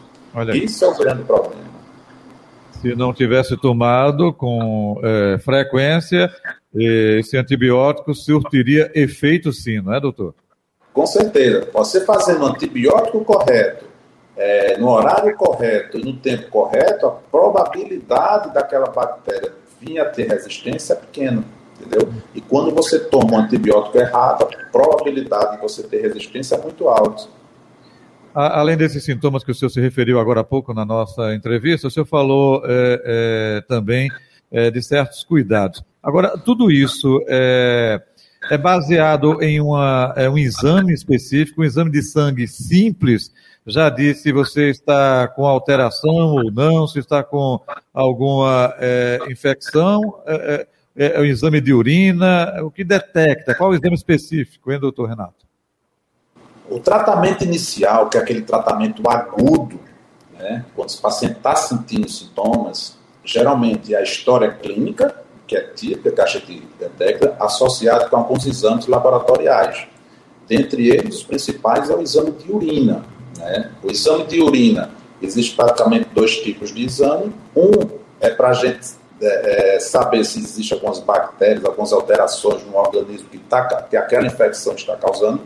Isso 0.53 0.85
é 0.85 0.87
o 0.87 0.95
grande 0.95 1.23
problema. 1.23 1.72
Se 2.83 2.93
não 2.95 3.13
tivesse 3.13 3.55
tomado 3.55 4.33
com 4.33 4.99
é, 5.01 5.37
frequência, 5.39 6.29
esse 6.75 7.37
antibiótico 7.37 8.13
surtiria 8.13 8.91
efeito 8.93 9.53
sim, 9.53 9.81
não 9.81 9.93
é, 9.93 10.01
doutor? 10.01 10.35
Com 10.93 11.05
certeza. 11.05 11.65
Você 11.71 12.03
fazendo 12.05 12.43
o 12.43 12.47
antibiótico 12.47 13.23
correto, 13.23 13.85
é, 14.35 14.77
no 14.77 14.89
horário 14.89 15.33
correto 15.37 15.97
e 15.97 16.03
no 16.03 16.17
tempo 16.17 16.49
correto, 16.49 17.07
a 17.07 17.11
probabilidade 17.11 18.53
daquela 18.53 18.87
bactéria 18.87 19.53
vir 19.79 19.99
a 19.99 20.05
ter 20.05 20.27
resistência 20.27 20.91
é 20.91 20.97
pequena, 20.97 21.41
entendeu? 21.79 22.11
E 22.35 22.41
quando 22.41 22.75
você 22.75 22.99
toma 22.99 23.35
um 23.35 23.37
antibiótico 23.37 23.97
errado, 23.97 24.43
a 24.43 24.71
probabilidade 24.71 25.55
de 25.55 25.61
você 25.61 25.83
ter 25.83 26.01
resistência 26.01 26.55
é 26.55 26.61
muito 26.61 26.89
alta. 26.89 27.29
Além 28.33 28.75
desses 28.75 29.03
sintomas 29.03 29.43
que 29.43 29.51
o 29.51 29.55
senhor 29.55 29.69
se 29.69 29.79
referiu 29.79 30.19
agora 30.19 30.41
há 30.41 30.43
pouco 30.43 30.73
na 30.73 30.83
nossa 30.83 31.35
entrevista, 31.35 31.87
o 31.87 31.91
senhor 31.91 32.05
falou 32.05 32.63
é, 32.65 33.01
é, 33.05 33.61
também 33.67 34.09
é, 34.51 34.71
de 34.71 34.81
certos 34.81 35.23
cuidados. 35.23 35.83
Agora, 36.01 36.37
tudo 36.37 36.71
isso 36.71 37.23
é, 37.27 38.01
é 38.49 38.57
baseado 38.57 39.41
em 39.41 39.61
uma, 39.61 40.13
é 40.17 40.27
um 40.27 40.37
exame 40.37 40.93
específico, 40.93 41.61
um 41.61 41.63
exame 41.63 41.91
de 41.91 42.01
sangue 42.01 42.47
simples, 42.47 43.31
já 43.65 43.89
disse 43.89 44.23
se 44.23 44.31
você 44.31 44.69
está 44.69 45.27
com 45.27 45.45
alteração 45.45 46.09
ou 46.09 46.51
não, 46.51 46.87
se 46.87 46.99
está 46.99 47.23
com 47.23 47.61
alguma 47.93 48.73
é, 48.79 49.19
infecção, 49.29 50.01
é, 50.95 51.19
o 51.19 51.23
exame 51.23 51.61
de 51.61 51.73
urina, 51.73 52.61
o 52.63 52.71
que 52.71 52.83
detecta, 52.83 53.55
qual 53.55 53.71
o 53.71 53.75
exame 53.75 53.95
específico, 53.95 54.71
hein, 54.71 54.79
doutor 54.79 55.07
Renato? 55.07 55.42
O 56.73 56.79
tratamento 56.79 57.43
inicial, 57.43 58.09
que 58.09 58.17
é 58.17 58.19
aquele 58.19 58.41
tratamento 58.41 59.07
agudo, 59.07 59.79
né, 60.33 60.65
quando 60.75 60.89
o 60.89 60.97
paciente 60.97 61.37
está 61.37 61.55
sentindo 61.55 62.09
sintomas, 62.09 62.97
geralmente 63.23 63.93
é 63.93 63.99
a 63.99 64.01
história 64.01 64.51
clínica, 64.51 65.15
que 65.45 65.55
é 65.55 65.61
típica, 65.61 66.11
que 66.11 66.21
a 66.21 66.25
gente 66.25 66.67
detecta, 66.79 67.35
associado 67.39 68.09
com 68.09 68.17
alguns 68.17 68.47
exames 68.47 68.87
laboratoriais. 68.87 69.85
Dentre 70.47 70.89
eles, 70.89 71.17
os 71.17 71.23
principais 71.23 71.91
é 71.91 71.95
o 71.95 72.01
exame 72.01 72.31
de 72.31 72.51
urina. 72.51 73.05
Né? 73.37 73.69
O 73.83 73.91
exame 73.91 74.25
de 74.25 74.41
urina, 74.41 74.89
existe 75.21 75.55
praticamente 75.55 76.09
dois 76.11 76.37
tipos 76.37 76.73
de 76.73 76.85
exame. 76.85 77.31
Um 77.55 77.71
é 78.19 78.31
para 78.31 78.49
a 78.49 78.53
gente 78.53 78.79
é, 79.21 79.75
é, 79.75 79.79
saber 79.79 80.25
se 80.25 80.39
existem 80.39 80.75
algumas 80.75 80.99
bactérias, 80.99 81.63
algumas 81.63 81.93
alterações 81.93 82.65
no 82.65 82.75
organismo 82.75 83.29
que, 83.29 83.37
tá, 83.37 83.63
que 83.83 83.95
aquela 83.95 84.25
infecção 84.25 84.73
está 84.73 84.95
causando. 84.95 85.39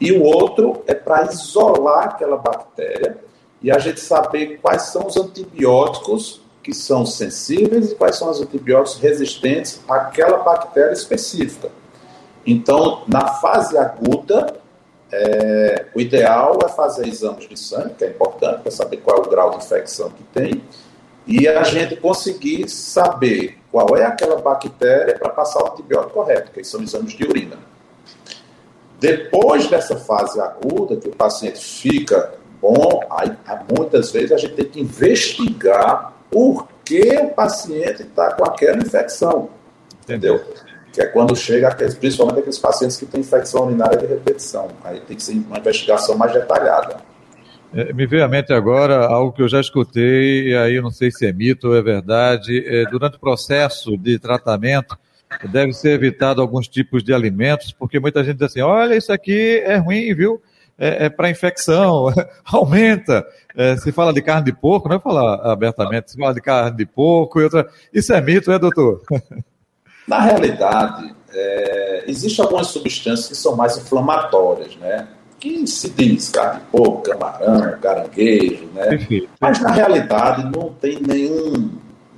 E 0.00 0.12
o 0.12 0.22
outro 0.22 0.82
é 0.86 0.94
para 0.94 1.24
isolar 1.24 2.04
aquela 2.04 2.36
bactéria 2.36 3.18
e 3.60 3.70
a 3.70 3.78
gente 3.78 4.00
saber 4.00 4.58
quais 4.62 4.82
são 4.82 5.06
os 5.06 5.16
antibióticos 5.16 6.40
que 6.62 6.72
são 6.72 7.04
sensíveis 7.04 7.92
e 7.92 7.94
quais 7.94 8.16
são 8.16 8.30
os 8.30 8.40
antibióticos 8.40 9.00
resistentes 9.00 9.80
àquela 9.88 10.38
bactéria 10.38 10.92
específica. 10.92 11.70
Então, 12.46 13.02
na 13.08 13.26
fase 13.34 13.76
aguda, 13.76 14.54
é, 15.10 15.86
o 15.94 16.00
ideal 16.00 16.58
é 16.64 16.68
fazer 16.68 17.08
exames 17.08 17.48
de 17.48 17.58
sangue, 17.58 17.94
que 17.94 18.04
é 18.04 18.08
importante 18.08 18.62
para 18.62 18.70
saber 18.70 18.98
qual 18.98 19.18
é 19.18 19.20
o 19.26 19.30
grau 19.30 19.50
de 19.50 19.56
infecção 19.56 20.10
que 20.10 20.22
tem, 20.24 20.62
e 21.26 21.48
a 21.48 21.62
gente 21.62 21.96
conseguir 21.96 22.68
saber 22.68 23.58
qual 23.72 23.96
é 23.96 24.04
aquela 24.04 24.40
bactéria 24.40 25.18
para 25.18 25.30
passar 25.30 25.62
o 25.62 25.72
antibiótico 25.72 26.14
correto, 26.14 26.52
que 26.52 26.62
são 26.64 26.82
exames 26.82 27.12
de 27.12 27.24
urina. 27.24 27.56
Depois 28.98 29.68
dessa 29.68 29.96
fase 29.96 30.40
aguda, 30.40 30.96
que 30.96 31.08
o 31.08 31.14
paciente 31.14 31.58
fica 31.60 32.34
bom, 32.60 33.00
aí, 33.10 33.32
muitas 33.76 34.10
vezes 34.10 34.32
a 34.32 34.36
gente 34.36 34.54
tem 34.54 34.64
que 34.64 34.80
investigar 34.80 36.12
por 36.30 36.68
que 36.84 37.16
o 37.16 37.28
paciente 37.28 38.02
está 38.02 38.32
com 38.34 38.44
aquela 38.44 38.78
infecção. 38.78 39.50
Entendeu? 40.02 40.42
que 40.92 41.02
é 41.02 41.06
quando 41.06 41.36
chega, 41.36 41.70
principalmente 41.70 42.40
aqueles 42.40 42.58
pacientes 42.58 42.96
que 42.96 43.06
têm 43.06 43.20
infecção 43.20 43.66
urinária 43.66 43.96
de 43.96 44.06
repetição. 44.06 44.68
Aí 44.82 45.00
tem 45.00 45.16
que 45.16 45.22
ser 45.22 45.32
uma 45.32 45.58
investigação 45.58 46.16
mais 46.16 46.32
detalhada. 46.32 46.96
É, 47.72 47.92
me 47.92 48.06
veio 48.06 48.24
à 48.24 48.28
mente 48.28 48.52
agora 48.52 49.06
algo 49.06 49.32
que 49.32 49.42
eu 49.42 49.48
já 49.48 49.60
escutei, 49.60 50.48
e 50.48 50.56
aí 50.56 50.80
não 50.80 50.90
sei 50.90 51.10
se 51.10 51.26
é 51.26 51.32
mito 51.32 51.68
ou 51.68 51.76
é 51.76 51.82
verdade. 51.82 52.64
É, 52.66 52.84
durante 52.90 53.16
o 53.16 53.20
processo 53.20 53.96
de 53.96 54.18
tratamento, 54.18 54.98
deve 55.50 55.72
ser 55.72 55.90
evitado 55.90 56.40
alguns 56.40 56.68
tipos 56.68 57.02
de 57.02 57.12
alimentos, 57.12 57.72
porque 57.72 58.00
muita 58.00 58.24
gente 58.24 58.36
diz 58.36 58.46
assim: 58.46 58.60
olha, 58.60 58.96
isso 58.96 59.12
aqui 59.12 59.62
é 59.64 59.76
ruim, 59.76 60.14
viu? 60.14 60.42
É, 60.78 61.06
é 61.06 61.08
para 61.08 61.30
infecção, 61.30 62.06
aumenta. 62.44 63.26
É, 63.56 63.76
se 63.76 63.90
fala 63.90 64.12
de 64.12 64.22
carne 64.22 64.44
de 64.44 64.52
porco, 64.52 64.88
não 64.88 64.96
é 64.96 65.00
falar 65.00 65.34
abertamente, 65.50 66.12
se 66.12 66.16
fala 66.16 66.32
de 66.32 66.40
carne 66.40 66.76
de 66.76 66.86
porco 66.86 67.40
e 67.40 67.44
outra. 67.44 67.68
Isso 67.92 68.12
é 68.12 68.20
mito, 68.20 68.52
é, 68.52 68.58
doutor? 68.58 69.02
Na 70.06 70.20
realidade, 70.20 71.14
é, 71.34 72.04
existem 72.06 72.42
algumas 72.42 72.68
substâncias 72.68 73.28
que 73.28 73.34
são 73.34 73.54
mais 73.54 73.76
inflamatórias, 73.76 74.76
né? 74.76 75.06
Que 75.38 75.66
se 75.66 75.90
diz 75.90 76.30
carne 76.30 76.60
de 76.60 76.66
porco, 76.66 77.02
camarão, 77.02 77.78
caranguejo, 77.80 78.66
né? 78.74 78.86
Perfeito. 78.86 79.28
Mas 79.40 79.60
na 79.60 79.70
realidade 79.70 80.44
não 80.44 80.72
tem 80.72 80.98
nenhum, 81.00 81.70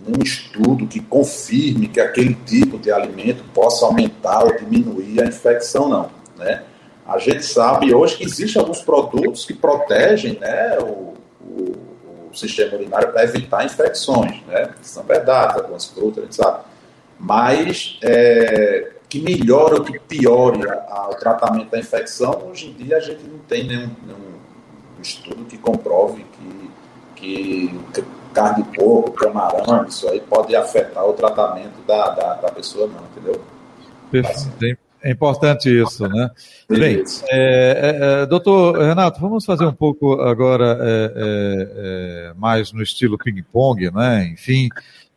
nenhum 0.04 0.22
estudo 0.22 0.86
que 0.86 1.00
confirme 1.00 1.88
que 1.88 2.00
aquele 2.00 2.34
tipo 2.34 2.78
de 2.78 2.90
alimento 2.90 3.44
possa 3.54 3.86
aumentar 3.86 4.44
ou 4.44 4.56
diminuir 4.56 5.22
a 5.22 5.26
infecção, 5.26 5.88
não, 5.88 6.10
né? 6.36 6.64
A 7.06 7.18
gente 7.18 7.44
sabe 7.44 7.92
hoje 7.92 8.16
que 8.16 8.24
existem 8.24 8.60
alguns 8.60 8.82
produtos 8.82 9.44
que 9.44 9.52
protegem 9.52 10.38
né, 10.38 10.78
o, 10.78 11.14
o, 11.40 11.76
o 12.30 12.36
sistema 12.36 12.74
urinário 12.74 13.12
para 13.12 13.24
evitar 13.24 13.64
infecções, 13.64 14.40
né? 14.46 14.70
São 14.80 15.02
verdade, 15.02 15.58
algumas 15.58 15.86
frutas, 15.86 16.18
a 16.18 16.26
gente 16.26 16.36
sabe 16.36 16.70
mas 17.20 17.98
é, 18.00 18.92
que 19.06 19.20
melhore 19.20 19.74
ou 19.74 19.84
que 19.84 19.98
piore 19.98 20.60
o 20.64 21.14
tratamento 21.16 21.70
da 21.70 21.78
infecção, 21.78 22.48
hoje 22.48 22.68
em 22.68 22.72
dia 22.72 22.96
a 22.96 23.00
gente 23.00 23.22
não 23.24 23.38
tem 23.40 23.66
nenhum, 23.66 23.90
nenhum 24.06 24.40
estudo 25.02 25.44
que 25.44 25.58
comprove 25.58 26.24
que, 26.32 26.70
que 27.16 27.80
carne 28.32 28.62
de 28.62 28.78
porco, 28.78 29.12
camarão, 29.12 29.84
isso 29.86 30.08
aí 30.08 30.20
pode 30.20 30.54
afetar 30.54 31.04
o 31.04 31.12
tratamento 31.12 31.80
da, 31.86 32.10
da, 32.10 32.34
da 32.34 32.50
pessoa, 32.50 32.86
não, 32.86 33.04
entendeu? 33.04 33.40
Perfeito. 34.10 34.78
É 35.02 35.10
importante 35.10 35.70
isso, 35.70 36.06
né? 36.06 36.30
Bem, 36.68 37.02
é, 37.30 37.32
é, 37.32 38.22
é, 38.22 38.26
doutor 38.26 38.78
Renato, 38.78 39.18
vamos 39.18 39.46
fazer 39.46 39.64
um 39.64 39.72
pouco 39.72 40.20
agora 40.20 40.78
é, 40.78 41.12
é, 41.16 42.30
é 42.30 42.34
mais 42.34 42.70
no 42.70 42.82
estilo 42.82 43.16
ping-pong, 43.16 43.90
né? 43.90 44.26
Enfim, 44.26 44.68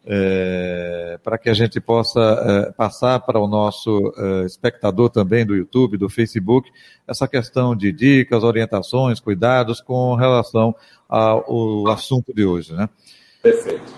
é, 0.06 1.18
para 1.24 1.38
que 1.38 1.50
a 1.50 1.54
gente 1.54 1.80
possa 1.80 2.20
é, 2.20 2.72
passar 2.74 3.20
para 3.22 3.40
o 3.40 3.48
nosso 3.48 4.14
é, 4.18 4.46
espectador 4.46 5.10
também 5.10 5.46
do 5.46 5.56
YouTube, 5.56 5.98
do 5.98 6.10
Facebook, 6.10 6.70
essa 7.08 7.28
questão 7.28 7.76
de 7.76 7.92
dicas, 7.92 8.44
orientações, 8.44 9.20
cuidados 9.20 9.80
com 9.80 10.16
relação 10.16 10.76
ao 11.08 11.88
assunto 11.88 12.34
de 12.34 12.44
hoje, 12.44 12.74
né? 12.74 12.90
Perfeito. 13.42 13.94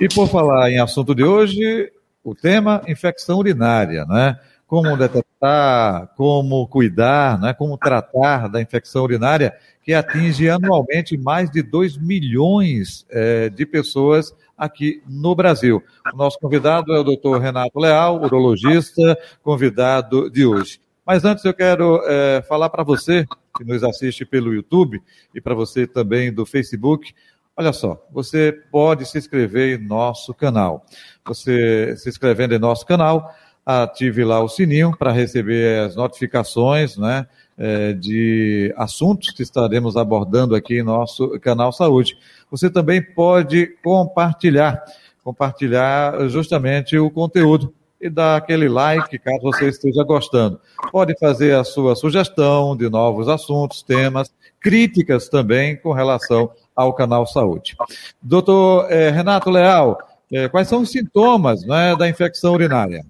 E 0.00 0.08
por 0.08 0.28
falar 0.28 0.70
em 0.70 0.78
assunto 0.78 1.14
de 1.14 1.24
hoje, 1.24 1.92
o 2.22 2.34
tema 2.34 2.82
infecção 2.86 3.38
urinária, 3.38 4.04
né? 4.04 4.38
Como 4.68 4.96
detectar, 4.96 6.08
como 6.14 6.68
cuidar, 6.68 7.40
né? 7.40 7.54
como 7.54 7.76
tratar 7.76 8.48
da 8.48 8.60
infecção 8.60 9.02
urinária 9.02 9.56
que 9.82 9.94
atinge 9.94 10.50
anualmente 10.50 11.16
mais 11.16 11.50
de 11.50 11.62
2 11.62 11.96
milhões 11.96 13.06
é, 13.10 13.48
de 13.48 13.64
pessoas 13.64 14.32
aqui 14.56 15.02
no 15.08 15.34
Brasil. 15.34 15.82
O 16.12 16.16
nosso 16.16 16.38
convidado 16.38 16.92
é 16.92 17.00
o 17.00 17.02
doutor 17.02 17.40
Renato 17.40 17.80
Leal, 17.80 18.22
urologista, 18.22 19.18
convidado 19.42 20.30
de 20.30 20.44
hoje. 20.44 20.78
Mas 21.06 21.24
antes 21.24 21.42
eu 21.46 21.54
quero 21.54 22.02
é, 22.04 22.42
falar 22.46 22.68
para 22.68 22.82
você 22.82 23.24
que 23.56 23.64
nos 23.64 23.82
assiste 23.82 24.26
pelo 24.26 24.52
YouTube 24.52 25.02
e 25.34 25.40
para 25.40 25.54
você 25.54 25.86
também 25.86 26.30
do 26.30 26.44
Facebook. 26.44 27.14
Olha 27.56 27.72
só, 27.72 28.06
você 28.12 28.52
pode 28.52 29.06
se 29.06 29.16
inscrever 29.16 29.80
em 29.80 29.82
nosso 29.82 30.34
canal. 30.34 30.84
Você 31.24 31.96
se 31.96 32.08
inscrevendo 32.08 32.54
em 32.54 32.58
nosso 32.58 32.84
canal, 32.84 33.34
ative 33.68 34.24
lá 34.24 34.42
o 34.42 34.48
sininho 34.48 34.96
para 34.96 35.12
receber 35.12 35.80
as 35.80 35.94
notificações, 35.94 36.96
né? 36.96 37.26
É, 37.60 37.92
de 37.92 38.72
assuntos 38.76 39.30
que 39.30 39.42
estaremos 39.42 39.96
abordando 39.96 40.54
aqui 40.54 40.78
em 40.78 40.82
nosso 40.84 41.28
canal 41.40 41.72
Saúde 41.72 42.16
você 42.50 42.70
também 42.70 43.02
pode 43.02 43.66
compartilhar, 43.82 44.82
compartilhar 45.22 46.28
justamente 46.28 46.96
o 46.96 47.10
conteúdo 47.10 47.74
e 48.00 48.08
dar 48.08 48.36
aquele 48.36 48.68
like 48.68 49.18
caso 49.18 49.40
você 49.42 49.68
esteja 49.68 50.02
gostando. 50.04 50.60
Pode 50.90 51.18
fazer 51.18 51.56
a 51.56 51.64
sua 51.64 51.96
sugestão 51.96 52.76
de 52.76 52.88
novos 52.88 53.28
assuntos, 53.28 53.82
temas, 53.82 54.32
críticas 54.60 55.28
também 55.28 55.76
com 55.76 55.92
relação 55.92 56.50
ao 56.74 56.94
canal 56.94 57.26
Saúde. 57.26 57.76
Doutor 58.22 58.90
eh, 58.90 59.10
Renato 59.10 59.50
Leal, 59.50 59.98
eh, 60.32 60.48
quais 60.48 60.68
são 60.68 60.82
os 60.82 60.90
sintomas 60.90 61.64
né, 61.66 61.96
da 61.96 62.08
infecção 62.08 62.54
urinária? 62.54 63.04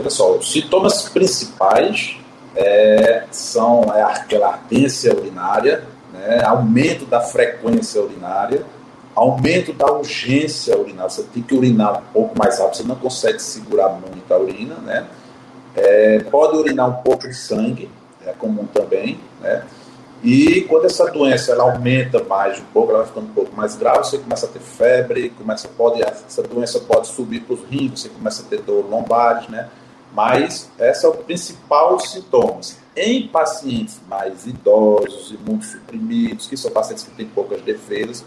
Olha 0.00 0.10
só, 0.10 0.32
os 0.32 0.50
sintomas 0.50 1.08
principais 1.10 2.16
é, 2.56 3.24
são 3.30 3.84
é, 3.94 4.02
aquela 4.02 4.58
urinária, 5.18 5.84
né, 6.12 6.42
aumento 6.44 7.04
da 7.04 7.20
frequência 7.20 8.00
urinária, 8.00 8.64
aumento 9.14 9.72
da 9.72 9.92
urgência 9.92 10.76
urinária. 10.78 11.10
Você 11.10 11.22
tem 11.24 11.42
que 11.42 11.54
urinar 11.54 11.98
um 11.98 12.12
pouco 12.12 12.38
mais 12.38 12.58
rápido, 12.58 12.76
você 12.76 12.82
não 12.84 12.96
consegue 12.96 13.40
segurar 13.40 13.90
muito 13.90 14.32
a 14.32 14.38
urina, 14.38 14.76
né? 14.76 15.06
É, 15.76 16.20
pode 16.30 16.56
urinar 16.56 16.88
um 16.88 17.02
pouco 17.02 17.28
de 17.28 17.34
sangue, 17.34 17.90
é 18.26 18.32
comum 18.32 18.66
também, 18.66 19.20
né? 19.40 19.64
E 20.22 20.62
quando 20.62 20.84
essa 20.84 21.10
doença 21.10 21.52
ela 21.52 21.64
aumenta 21.64 22.22
mais 22.24 22.58
um 22.58 22.64
pouco, 22.72 22.90
ela 22.90 23.00
vai 23.00 23.08
ficando 23.08 23.26
um 23.26 23.34
pouco 23.34 23.56
mais 23.56 23.74
grave, 23.74 23.98
você 23.98 24.18
começa 24.18 24.46
a 24.46 24.48
ter 24.48 24.60
febre, 24.60 25.30
começa 25.30 25.68
pode 25.68 26.02
essa 26.02 26.42
doença 26.42 26.78
pode 26.80 27.06
subir 27.06 27.40
para 27.40 27.54
os 27.54 27.60
rins, 27.70 28.00
você 28.00 28.08
começa 28.10 28.42
a 28.42 28.46
ter 28.46 28.60
dor 28.60 28.84
lombares, 28.88 29.48
né? 29.48 29.68
Mas 30.12 30.70
esse 30.78 31.06
é 31.06 31.08
o 31.08 31.12
principal 31.12 31.98
sintoma. 32.00 32.60
Em 32.96 33.28
pacientes 33.28 34.00
mais 34.08 34.46
idosos, 34.46 35.30
imunossuprimidos, 35.32 36.46
que 36.46 36.56
são 36.56 36.70
pacientes 36.70 37.04
que 37.04 37.10
têm 37.12 37.26
poucas 37.26 37.62
defesas, 37.62 38.24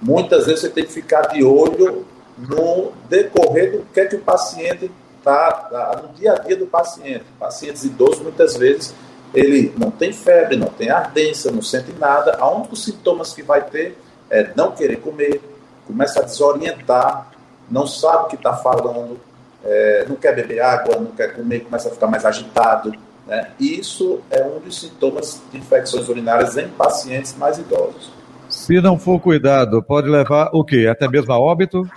muitas 0.00 0.46
vezes 0.46 0.60
você 0.60 0.68
tem 0.68 0.84
que 0.84 0.92
ficar 0.92 1.22
de 1.28 1.42
olho 1.42 2.06
no 2.36 2.92
decorrer 3.08 3.72
do 3.72 3.86
que 3.92 4.00
é 4.00 4.06
que 4.06 4.16
o 4.16 4.20
paciente 4.20 4.90
está, 5.18 5.50
tá, 5.50 6.02
no 6.02 6.12
dia 6.14 6.32
a 6.32 6.38
dia 6.38 6.56
do 6.56 6.66
paciente. 6.66 7.24
Pacientes 7.38 7.84
idosos, 7.84 8.20
muitas 8.20 8.56
vezes, 8.56 8.94
ele 9.32 9.72
não 9.78 9.90
tem 9.90 10.12
febre, 10.12 10.56
não 10.56 10.68
tem 10.68 10.90
ardência, 10.90 11.50
não 11.50 11.62
sente 11.62 11.92
nada. 11.92 12.36
A 12.38 12.48
únicos 12.50 12.84
sintomas 12.84 13.32
que 13.32 13.42
vai 13.42 13.62
ter 13.62 13.98
é 14.28 14.52
não 14.54 14.72
querer 14.72 14.96
comer, 14.96 15.40
começa 15.86 16.20
a 16.20 16.24
desorientar, 16.24 17.32
não 17.70 17.86
sabe 17.86 18.24
o 18.24 18.28
que 18.28 18.36
está 18.36 18.54
falando, 18.54 19.18
é, 19.64 20.04
não 20.08 20.16
quer 20.16 20.34
beber 20.34 20.60
água, 20.60 20.96
não 20.96 21.06
quer 21.06 21.34
comer, 21.34 21.60
começa 21.60 21.88
a 21.88 21.92
ficar 21.92 22.06
mais 22.06 22.24
agitado. 22.24 22.92
Né? 23.26 23.50
Isso 23.58 24.20
é 24.30 24.44
um 24.44 24.60
dos 24.60 24.80
sintomas 24.80 25.42
de 25.50 25.58
infecções 25.58 26.08
urinárias 26.08 26.56
em 26.56 26.68
pacientes 26.68 27.34
mais 27.36 27.58
idosos. 27.58 28.12
Se 28.48 28.80
não 28.80 28.98
for 28.98 29.18
cuidado, 29.18 29.82
pode 29.82 30.08
levar 30.08 30.50
o 30.52 30.62
quê? 30.62 30.86
Até 30.90 31.08
mesmo 31.08 31.32
a 31.32 31.38
óbito? 31.38 31.88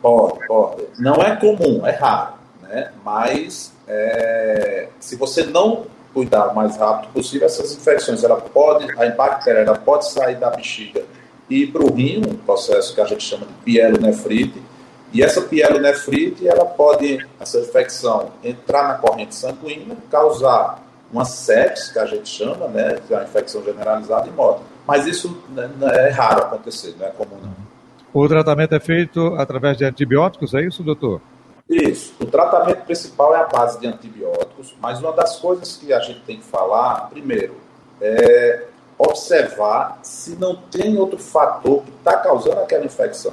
Pode, 0.00 0.46
pode. 0.46 0.82
Não 0.98 1.16
é 1.16 1.36
comum, 1.36 1.86
é 1.86 1.90
raro, 1.90 2.34
né? 2.62 2.90
mas 3.04 3.72
é, 3.86 4.88
se 4.98 5.16
você 5.16 5.44
não 5.44 5.84
cuidar 6.14 6.48
o 6.48 6.54
mais 6.54 6.76
rápido 6.76 7.12
possível, 7.12 7.46
essas 7.46 7.76
infecções, 7.76 8.24
ela 8.24 8.40
pode, 8.40 8.90
a 8.98 9.10
bactéria 9.10 9.60
ela 9.60 9.76
pode 9.76 10.10
sair 10.10 10.36
da 10.36 10.50
bexiga 10.50 11.02
e 11.48 11.64
ir 11.64 11.66
para 11.72 11.82
o 11.82 11.92
rim, 11.92 12.22
um 12.26 12.36
processo 12.36 12.94
que 12.94 13.00
a 13.00 13.04
gente 13.04 13.22
chama 13.22 13.46
de 13.46 13.52
pielonefrite, 13.64 14.62
e 15.12 15.22
essa 15.22 15.42
pielonefrite, 15.42 16.46
ela 16.46 16.64
pode, 16.64 17.26
essa 17.40 17.58
infecção, 17.58 18.30
entrar 18.44 18.88
na 18.88 18.94
corrente 18.94 19.34
sanguínea, 19.34 19.96
causar 20.10 20.82
uma 21.12 21.24
sepsis, 21.24 21.90
que 21.90 21.98
a 21.98 22.06
gente 22.06 22.28
chama, 22.28 22.68
né, 22.68 23.00
que 23.06 23.12
é 23.12 23.16
uma 23.16 23.24
infecção 23.24 23.62
generalizada 23.64 24.28
e 24.28 24.30
morte. 24.30 24.62
Mas 24.86 25.06
isso 25.06 25.42
né, 25.48 25.68
é 25.94 26.10
raro 26.10 26.42
acontecer, 26.42 26.94
não 26.98 27.06
é 27.06 27.10
comum 27.10 27.38
não. 27.42 27.70
O 28.12 28.28
tratamento 28.28 28.74
é 28.74 28.80
feito 28.80 29.34
através 29.36 29.76
de 29.76 29.84
antibióticos, 29.84 30.54
é 30.54 30.62
isso, 30.62 30.82
doutor? 30.82 31.20
Isso. 31.68 32.14
O 32.20 32.26
tratamento 32.26 32.84
principal 32.84 33.34
é 33.34 33.40
a 33.40 33.44
base 33.44 33.78
de 33.78 33.86
antibióticos, 33.86 34.74
mas 34.80 35.00
uma 35.00 35.12
das 35.12 35.38
coisas 35.38 35.76
que 35.76 35.92
a 35.92 36.00
gente 36.00 36.20
tem 36.20 36.38
que 36.38 36.44
falar, 36.44 37.08
primeiro, 37.10 37.54
é 38.00 38.64
observar 38.98 40.00
se 40.02 40.36
não 40.36 40.56
tem 40.56 40.98
outro 40.98 41.18
fator 41.18 41.82
que 41.82 41.90
está 41.90 42.16
causando 42.16 42.60
aquela 42.60 42.84
infecção. 42.84 43.32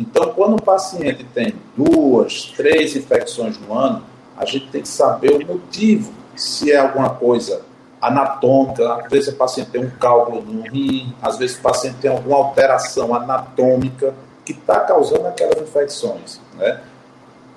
Então, 0.00 0.32
quando 0.32 0.56
o 0.56 0.62
paciente 0.62 1.24
tem 1.34 1.54
duas, 1.76 2.44
três 2.56 2.96
infecções 2.96 3.58
no 3.58 3.74
ano, 3.74 4.02
a 4.36 4.46
gente 4.46 4.68
tem 4.68 4.80
que 4.80 4.88
saber 4.88 5.32
o 5.32 5.46
motivo, 5.46 6.10
se 6.34 6.72
é 6.72 6.78
alguma 6.78 7.10
coisa 7.10 7.60
anatômica, 8.00 8.94
às 8.94 9.10
vezes 9.10 9.34
o 9.34 9.36
paciente 9.36 9.70
tem 9.70 9.84
um 9.84 9.90
cálculo 9.90 10.40
no 10.40 10.62
rim, 10.62 11.14
às 11.20 11.36
vezes 11.36 11.58
o 11.58 11.60
paciente 11.60 11.96
tem 12.00 12.10
alguma 12.10 12.38
alteração 12.38 13.14
anatômica 13.14 14.14
que 14.42 14.52
está 14.52 14.80
causando 14.80 15.26
aquelas 15.26 15.60
infecções. 15.60 16.40
Né? 16.56 16.80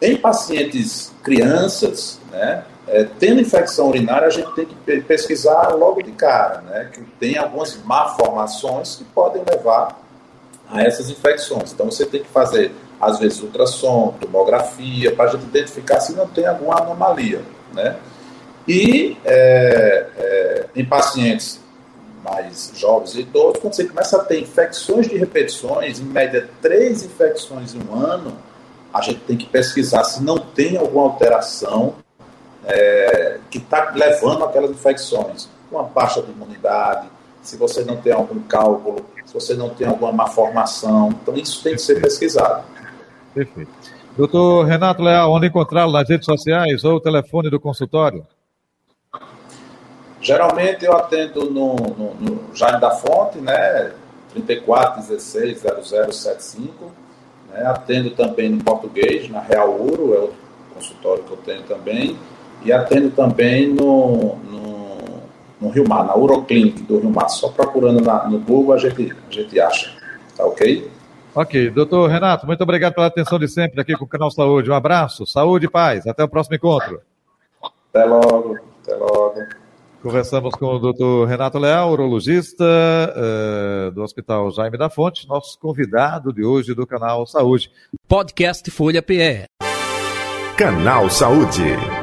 em 0.03 0.17
pacientes 0.17 1.13
crianças, 1.23 2.19
né, 2.29 2.65
é, 2.88 3.06
tendo 3.17 3.39
infecção 3.39 3.88
urinária, 3.88 4.27
a 4.27 4.29
gente 4.29 4.51
tem 4.53 4.65
que 4.65 4.75
pesquisar 5.01 5.69
logo 5.69 6.01
de 6.01 6.12
cara, 6.12 6.60
né, 6.62 6.89
que 6.93 7.01
tem 7.17 7.38
algumas 7.38 7.82
malformações 7.86 8.97
que 8.97 9.06
podem 9.06 9.41
levar 9.49 9.97
a 10.69 10.82
essas 10.82 11.10
infecções. 11.10 11.71
Então 11.71 11.89
você 11.89 12.06
tem 12.06 12.21
que 12.21 12.30
fazer, 12.30 12.71
às 12.99 13.19
vezes, 13.19 13.41
ultrassom, 13.41 14.15
tomografia, 14.19 15.15
para 15.15 15.26
a 15.26 15.28
gente 15.28 15.43
identificar 15.43 15.99
se 15.99 16.13
não 16.13 16.28
tem 16.28 16.45
alguma 16.45 16.80
anomalia. 16.80 17.41
Né? 17.73 17.97
E 18.67 19.17
é, 19.26 20.08
é, 20.17 20.65
em 20.76 20.86
pacientes 20.86 21.62
mais 22.23 22.71
jovens 22.76 23.15
e 23.15 23.21
idosos, 23.21 23.60
quando 23.60 23.73
você 23.73 23.84
começa 23.84 24.17
a 24.17 24.23
ter 24.23 24.39
infecções 24.39 25.10
de 25.10 25.17
repetições, 25.17 25.99
em 25.99 26.06
média 26.06 26.49
três 26.62 27.04
infecções 27.04 27.76
em 27.76 27.82
um 27.84 27.95
ano, 27.95 28.38
a 28.93 29.02
gente 29.02 29.19
tem 29.21 29.36
que 29.36 29.45
pesquisar 29.45 30.04
se 30.06 30.23
não 30.23 30.38
tem 30.38 30.78
alguma 30.78 31.04
alteração 31.04 31.95
é, 32.65 33.39
que 33.49 33.58
está 33.58 33.91
levando 33.93 34.45
aquelas 34.45 34.71
infecções. 34.71 35.49
Uma 35.69 35.84
baixa 35.84 36.21
de 36.21 36.32
imunidade, 36.32 37.10
se 37.43 37.58
você 37.58 37.84
não 37.84 37.97
tem 37.97 38.13
algum 38.13 38.41
cálculo, 38.43 39.06
se 39.25 39.34
você 39.34 39.53
não 39.53 39.69
tem 39.69 39.86
alguma 39.86 40.12
má 40.12 40.27
formação. 40.27 41.10
Então, 41.21 41.36
isso 41.36 41.62
tem 41.62 41.73
que 41.73 41.82
ser 41.82 42.01
pesquisado. 42.01 42.63
Perfeito. 43.34 43.71
Doutor 44.17 44.65
Renato 44.65 45.01
Leal, 45.01 45.32
onde 45.32 45.47
encontrá-lo 45.47 45.91
nas 45.91 46.08
redes 46.08 46.25
sociais 46.25 46.84
ou 46.84 46.95
o 46.95 47.01
telefone 47.01 47.49
do 47.49 47.60
consultório? 47.60 48.25
Geralmente 50.21 50.86
eu 50.86 50.95
atendo 50.95 51.51
no, 51.51 51.75
no, 51.75 52.13
no 52.15 52.56
Jaime 52.56 52.79
da 52.79 52.91
Fonte, 52.91 53.39
né? 53.39 53.91
34160075. 54.36 56.69
Né? 57.51 57.65
Atendo 57.65 58.12
também 58.12 58.49
no 58.49 58.63
português, 58.63 59.29
na 59.29 59.41
Real 59.41 59.69
Uro, 59.69 60.13
é 60.13 60.19
outro 60.19 60.38
consultório 60.73 61.23
que 61.23 61.32
eu 61.32 61.38
tenho 61.38 61.63
também. 61.63 62.17
E 62.63 62.71
atendo 62.71 63.10
também 63.12 63.67
no, 63.67 64.38
no, 64.38 64.72
no 65.63 65.69
Rio 65.69 65.88
Mar, 65.88 66.06
na 66.06 66.15
Uroclinic 66.15 66.84
do 66.84 66.99
Rio 66.99 67.10
Mar. 67.10 67.30
Só 67.30 67.47
procurando 67.47 68.02
na, 68.02 68.28
no 68.28 68.39
Google 68.39 68.73
a 68.73 68.78
gente, 68.78 69.15
a 69.30 69.34
gente 69.34 69.60
acha. 69.60 69.91
Tá 70.36 70.45
ok? 70.45 70.91
Ok. 71.34 71.69
Doutor 71.69 72.10
Renato, 72.10 72.45
muito 72.45 72.62
obrigado 72.62 72.93
pela 72.93 73.08
atenção 73.08 73.39
de 73.39 73.47
sempre 73.47 73.80
aqui 73.80 73.95
com 73.95 74.04
o 74.04 74.08
Canal 74.08 74.30
Saúde. 74.30 74.69
Um 74.69 74.76
abraço, 74.76 75.26
saúde 75.26 75.65
e 75.65 75.69
paz. 75.69 76.06
Até 76.06 76.23
o 76.23 76.28
próximo 76.28 76.56
encontro. 76.56 77.02
Até 77.89 78.04
logo. 78.06 78.58
Até 78.84 78.95
logo. 78.95 79.39
Conversamos 80.02 80.54
com 80.56 80.65
o 80.65 80.80
doutor 80.80 81.26
Renato 81.30 81.58
Leal, 81.58 81.89
urologista 81.89 82.65
uh, 82.65 83.91
do 83.91 84.04
Hospital 84.04 84.52
Jaime 84.52 84.78
da 84.78 84.89
Fonte, 84.89 85.26
nosso 85.30 85.58
convidado 85.58 86.34
de 86.34 86.43
hoje 86.43 86.73
do 86.73 86.86
canal 86.86 87.26
Saúde. 87.26 87.71
Podcast 88.06 88.69
Folha 88.69 89.02
PE. 89.02 89.45
Canal 90.58 91.10
Saúde. 91.10 92.02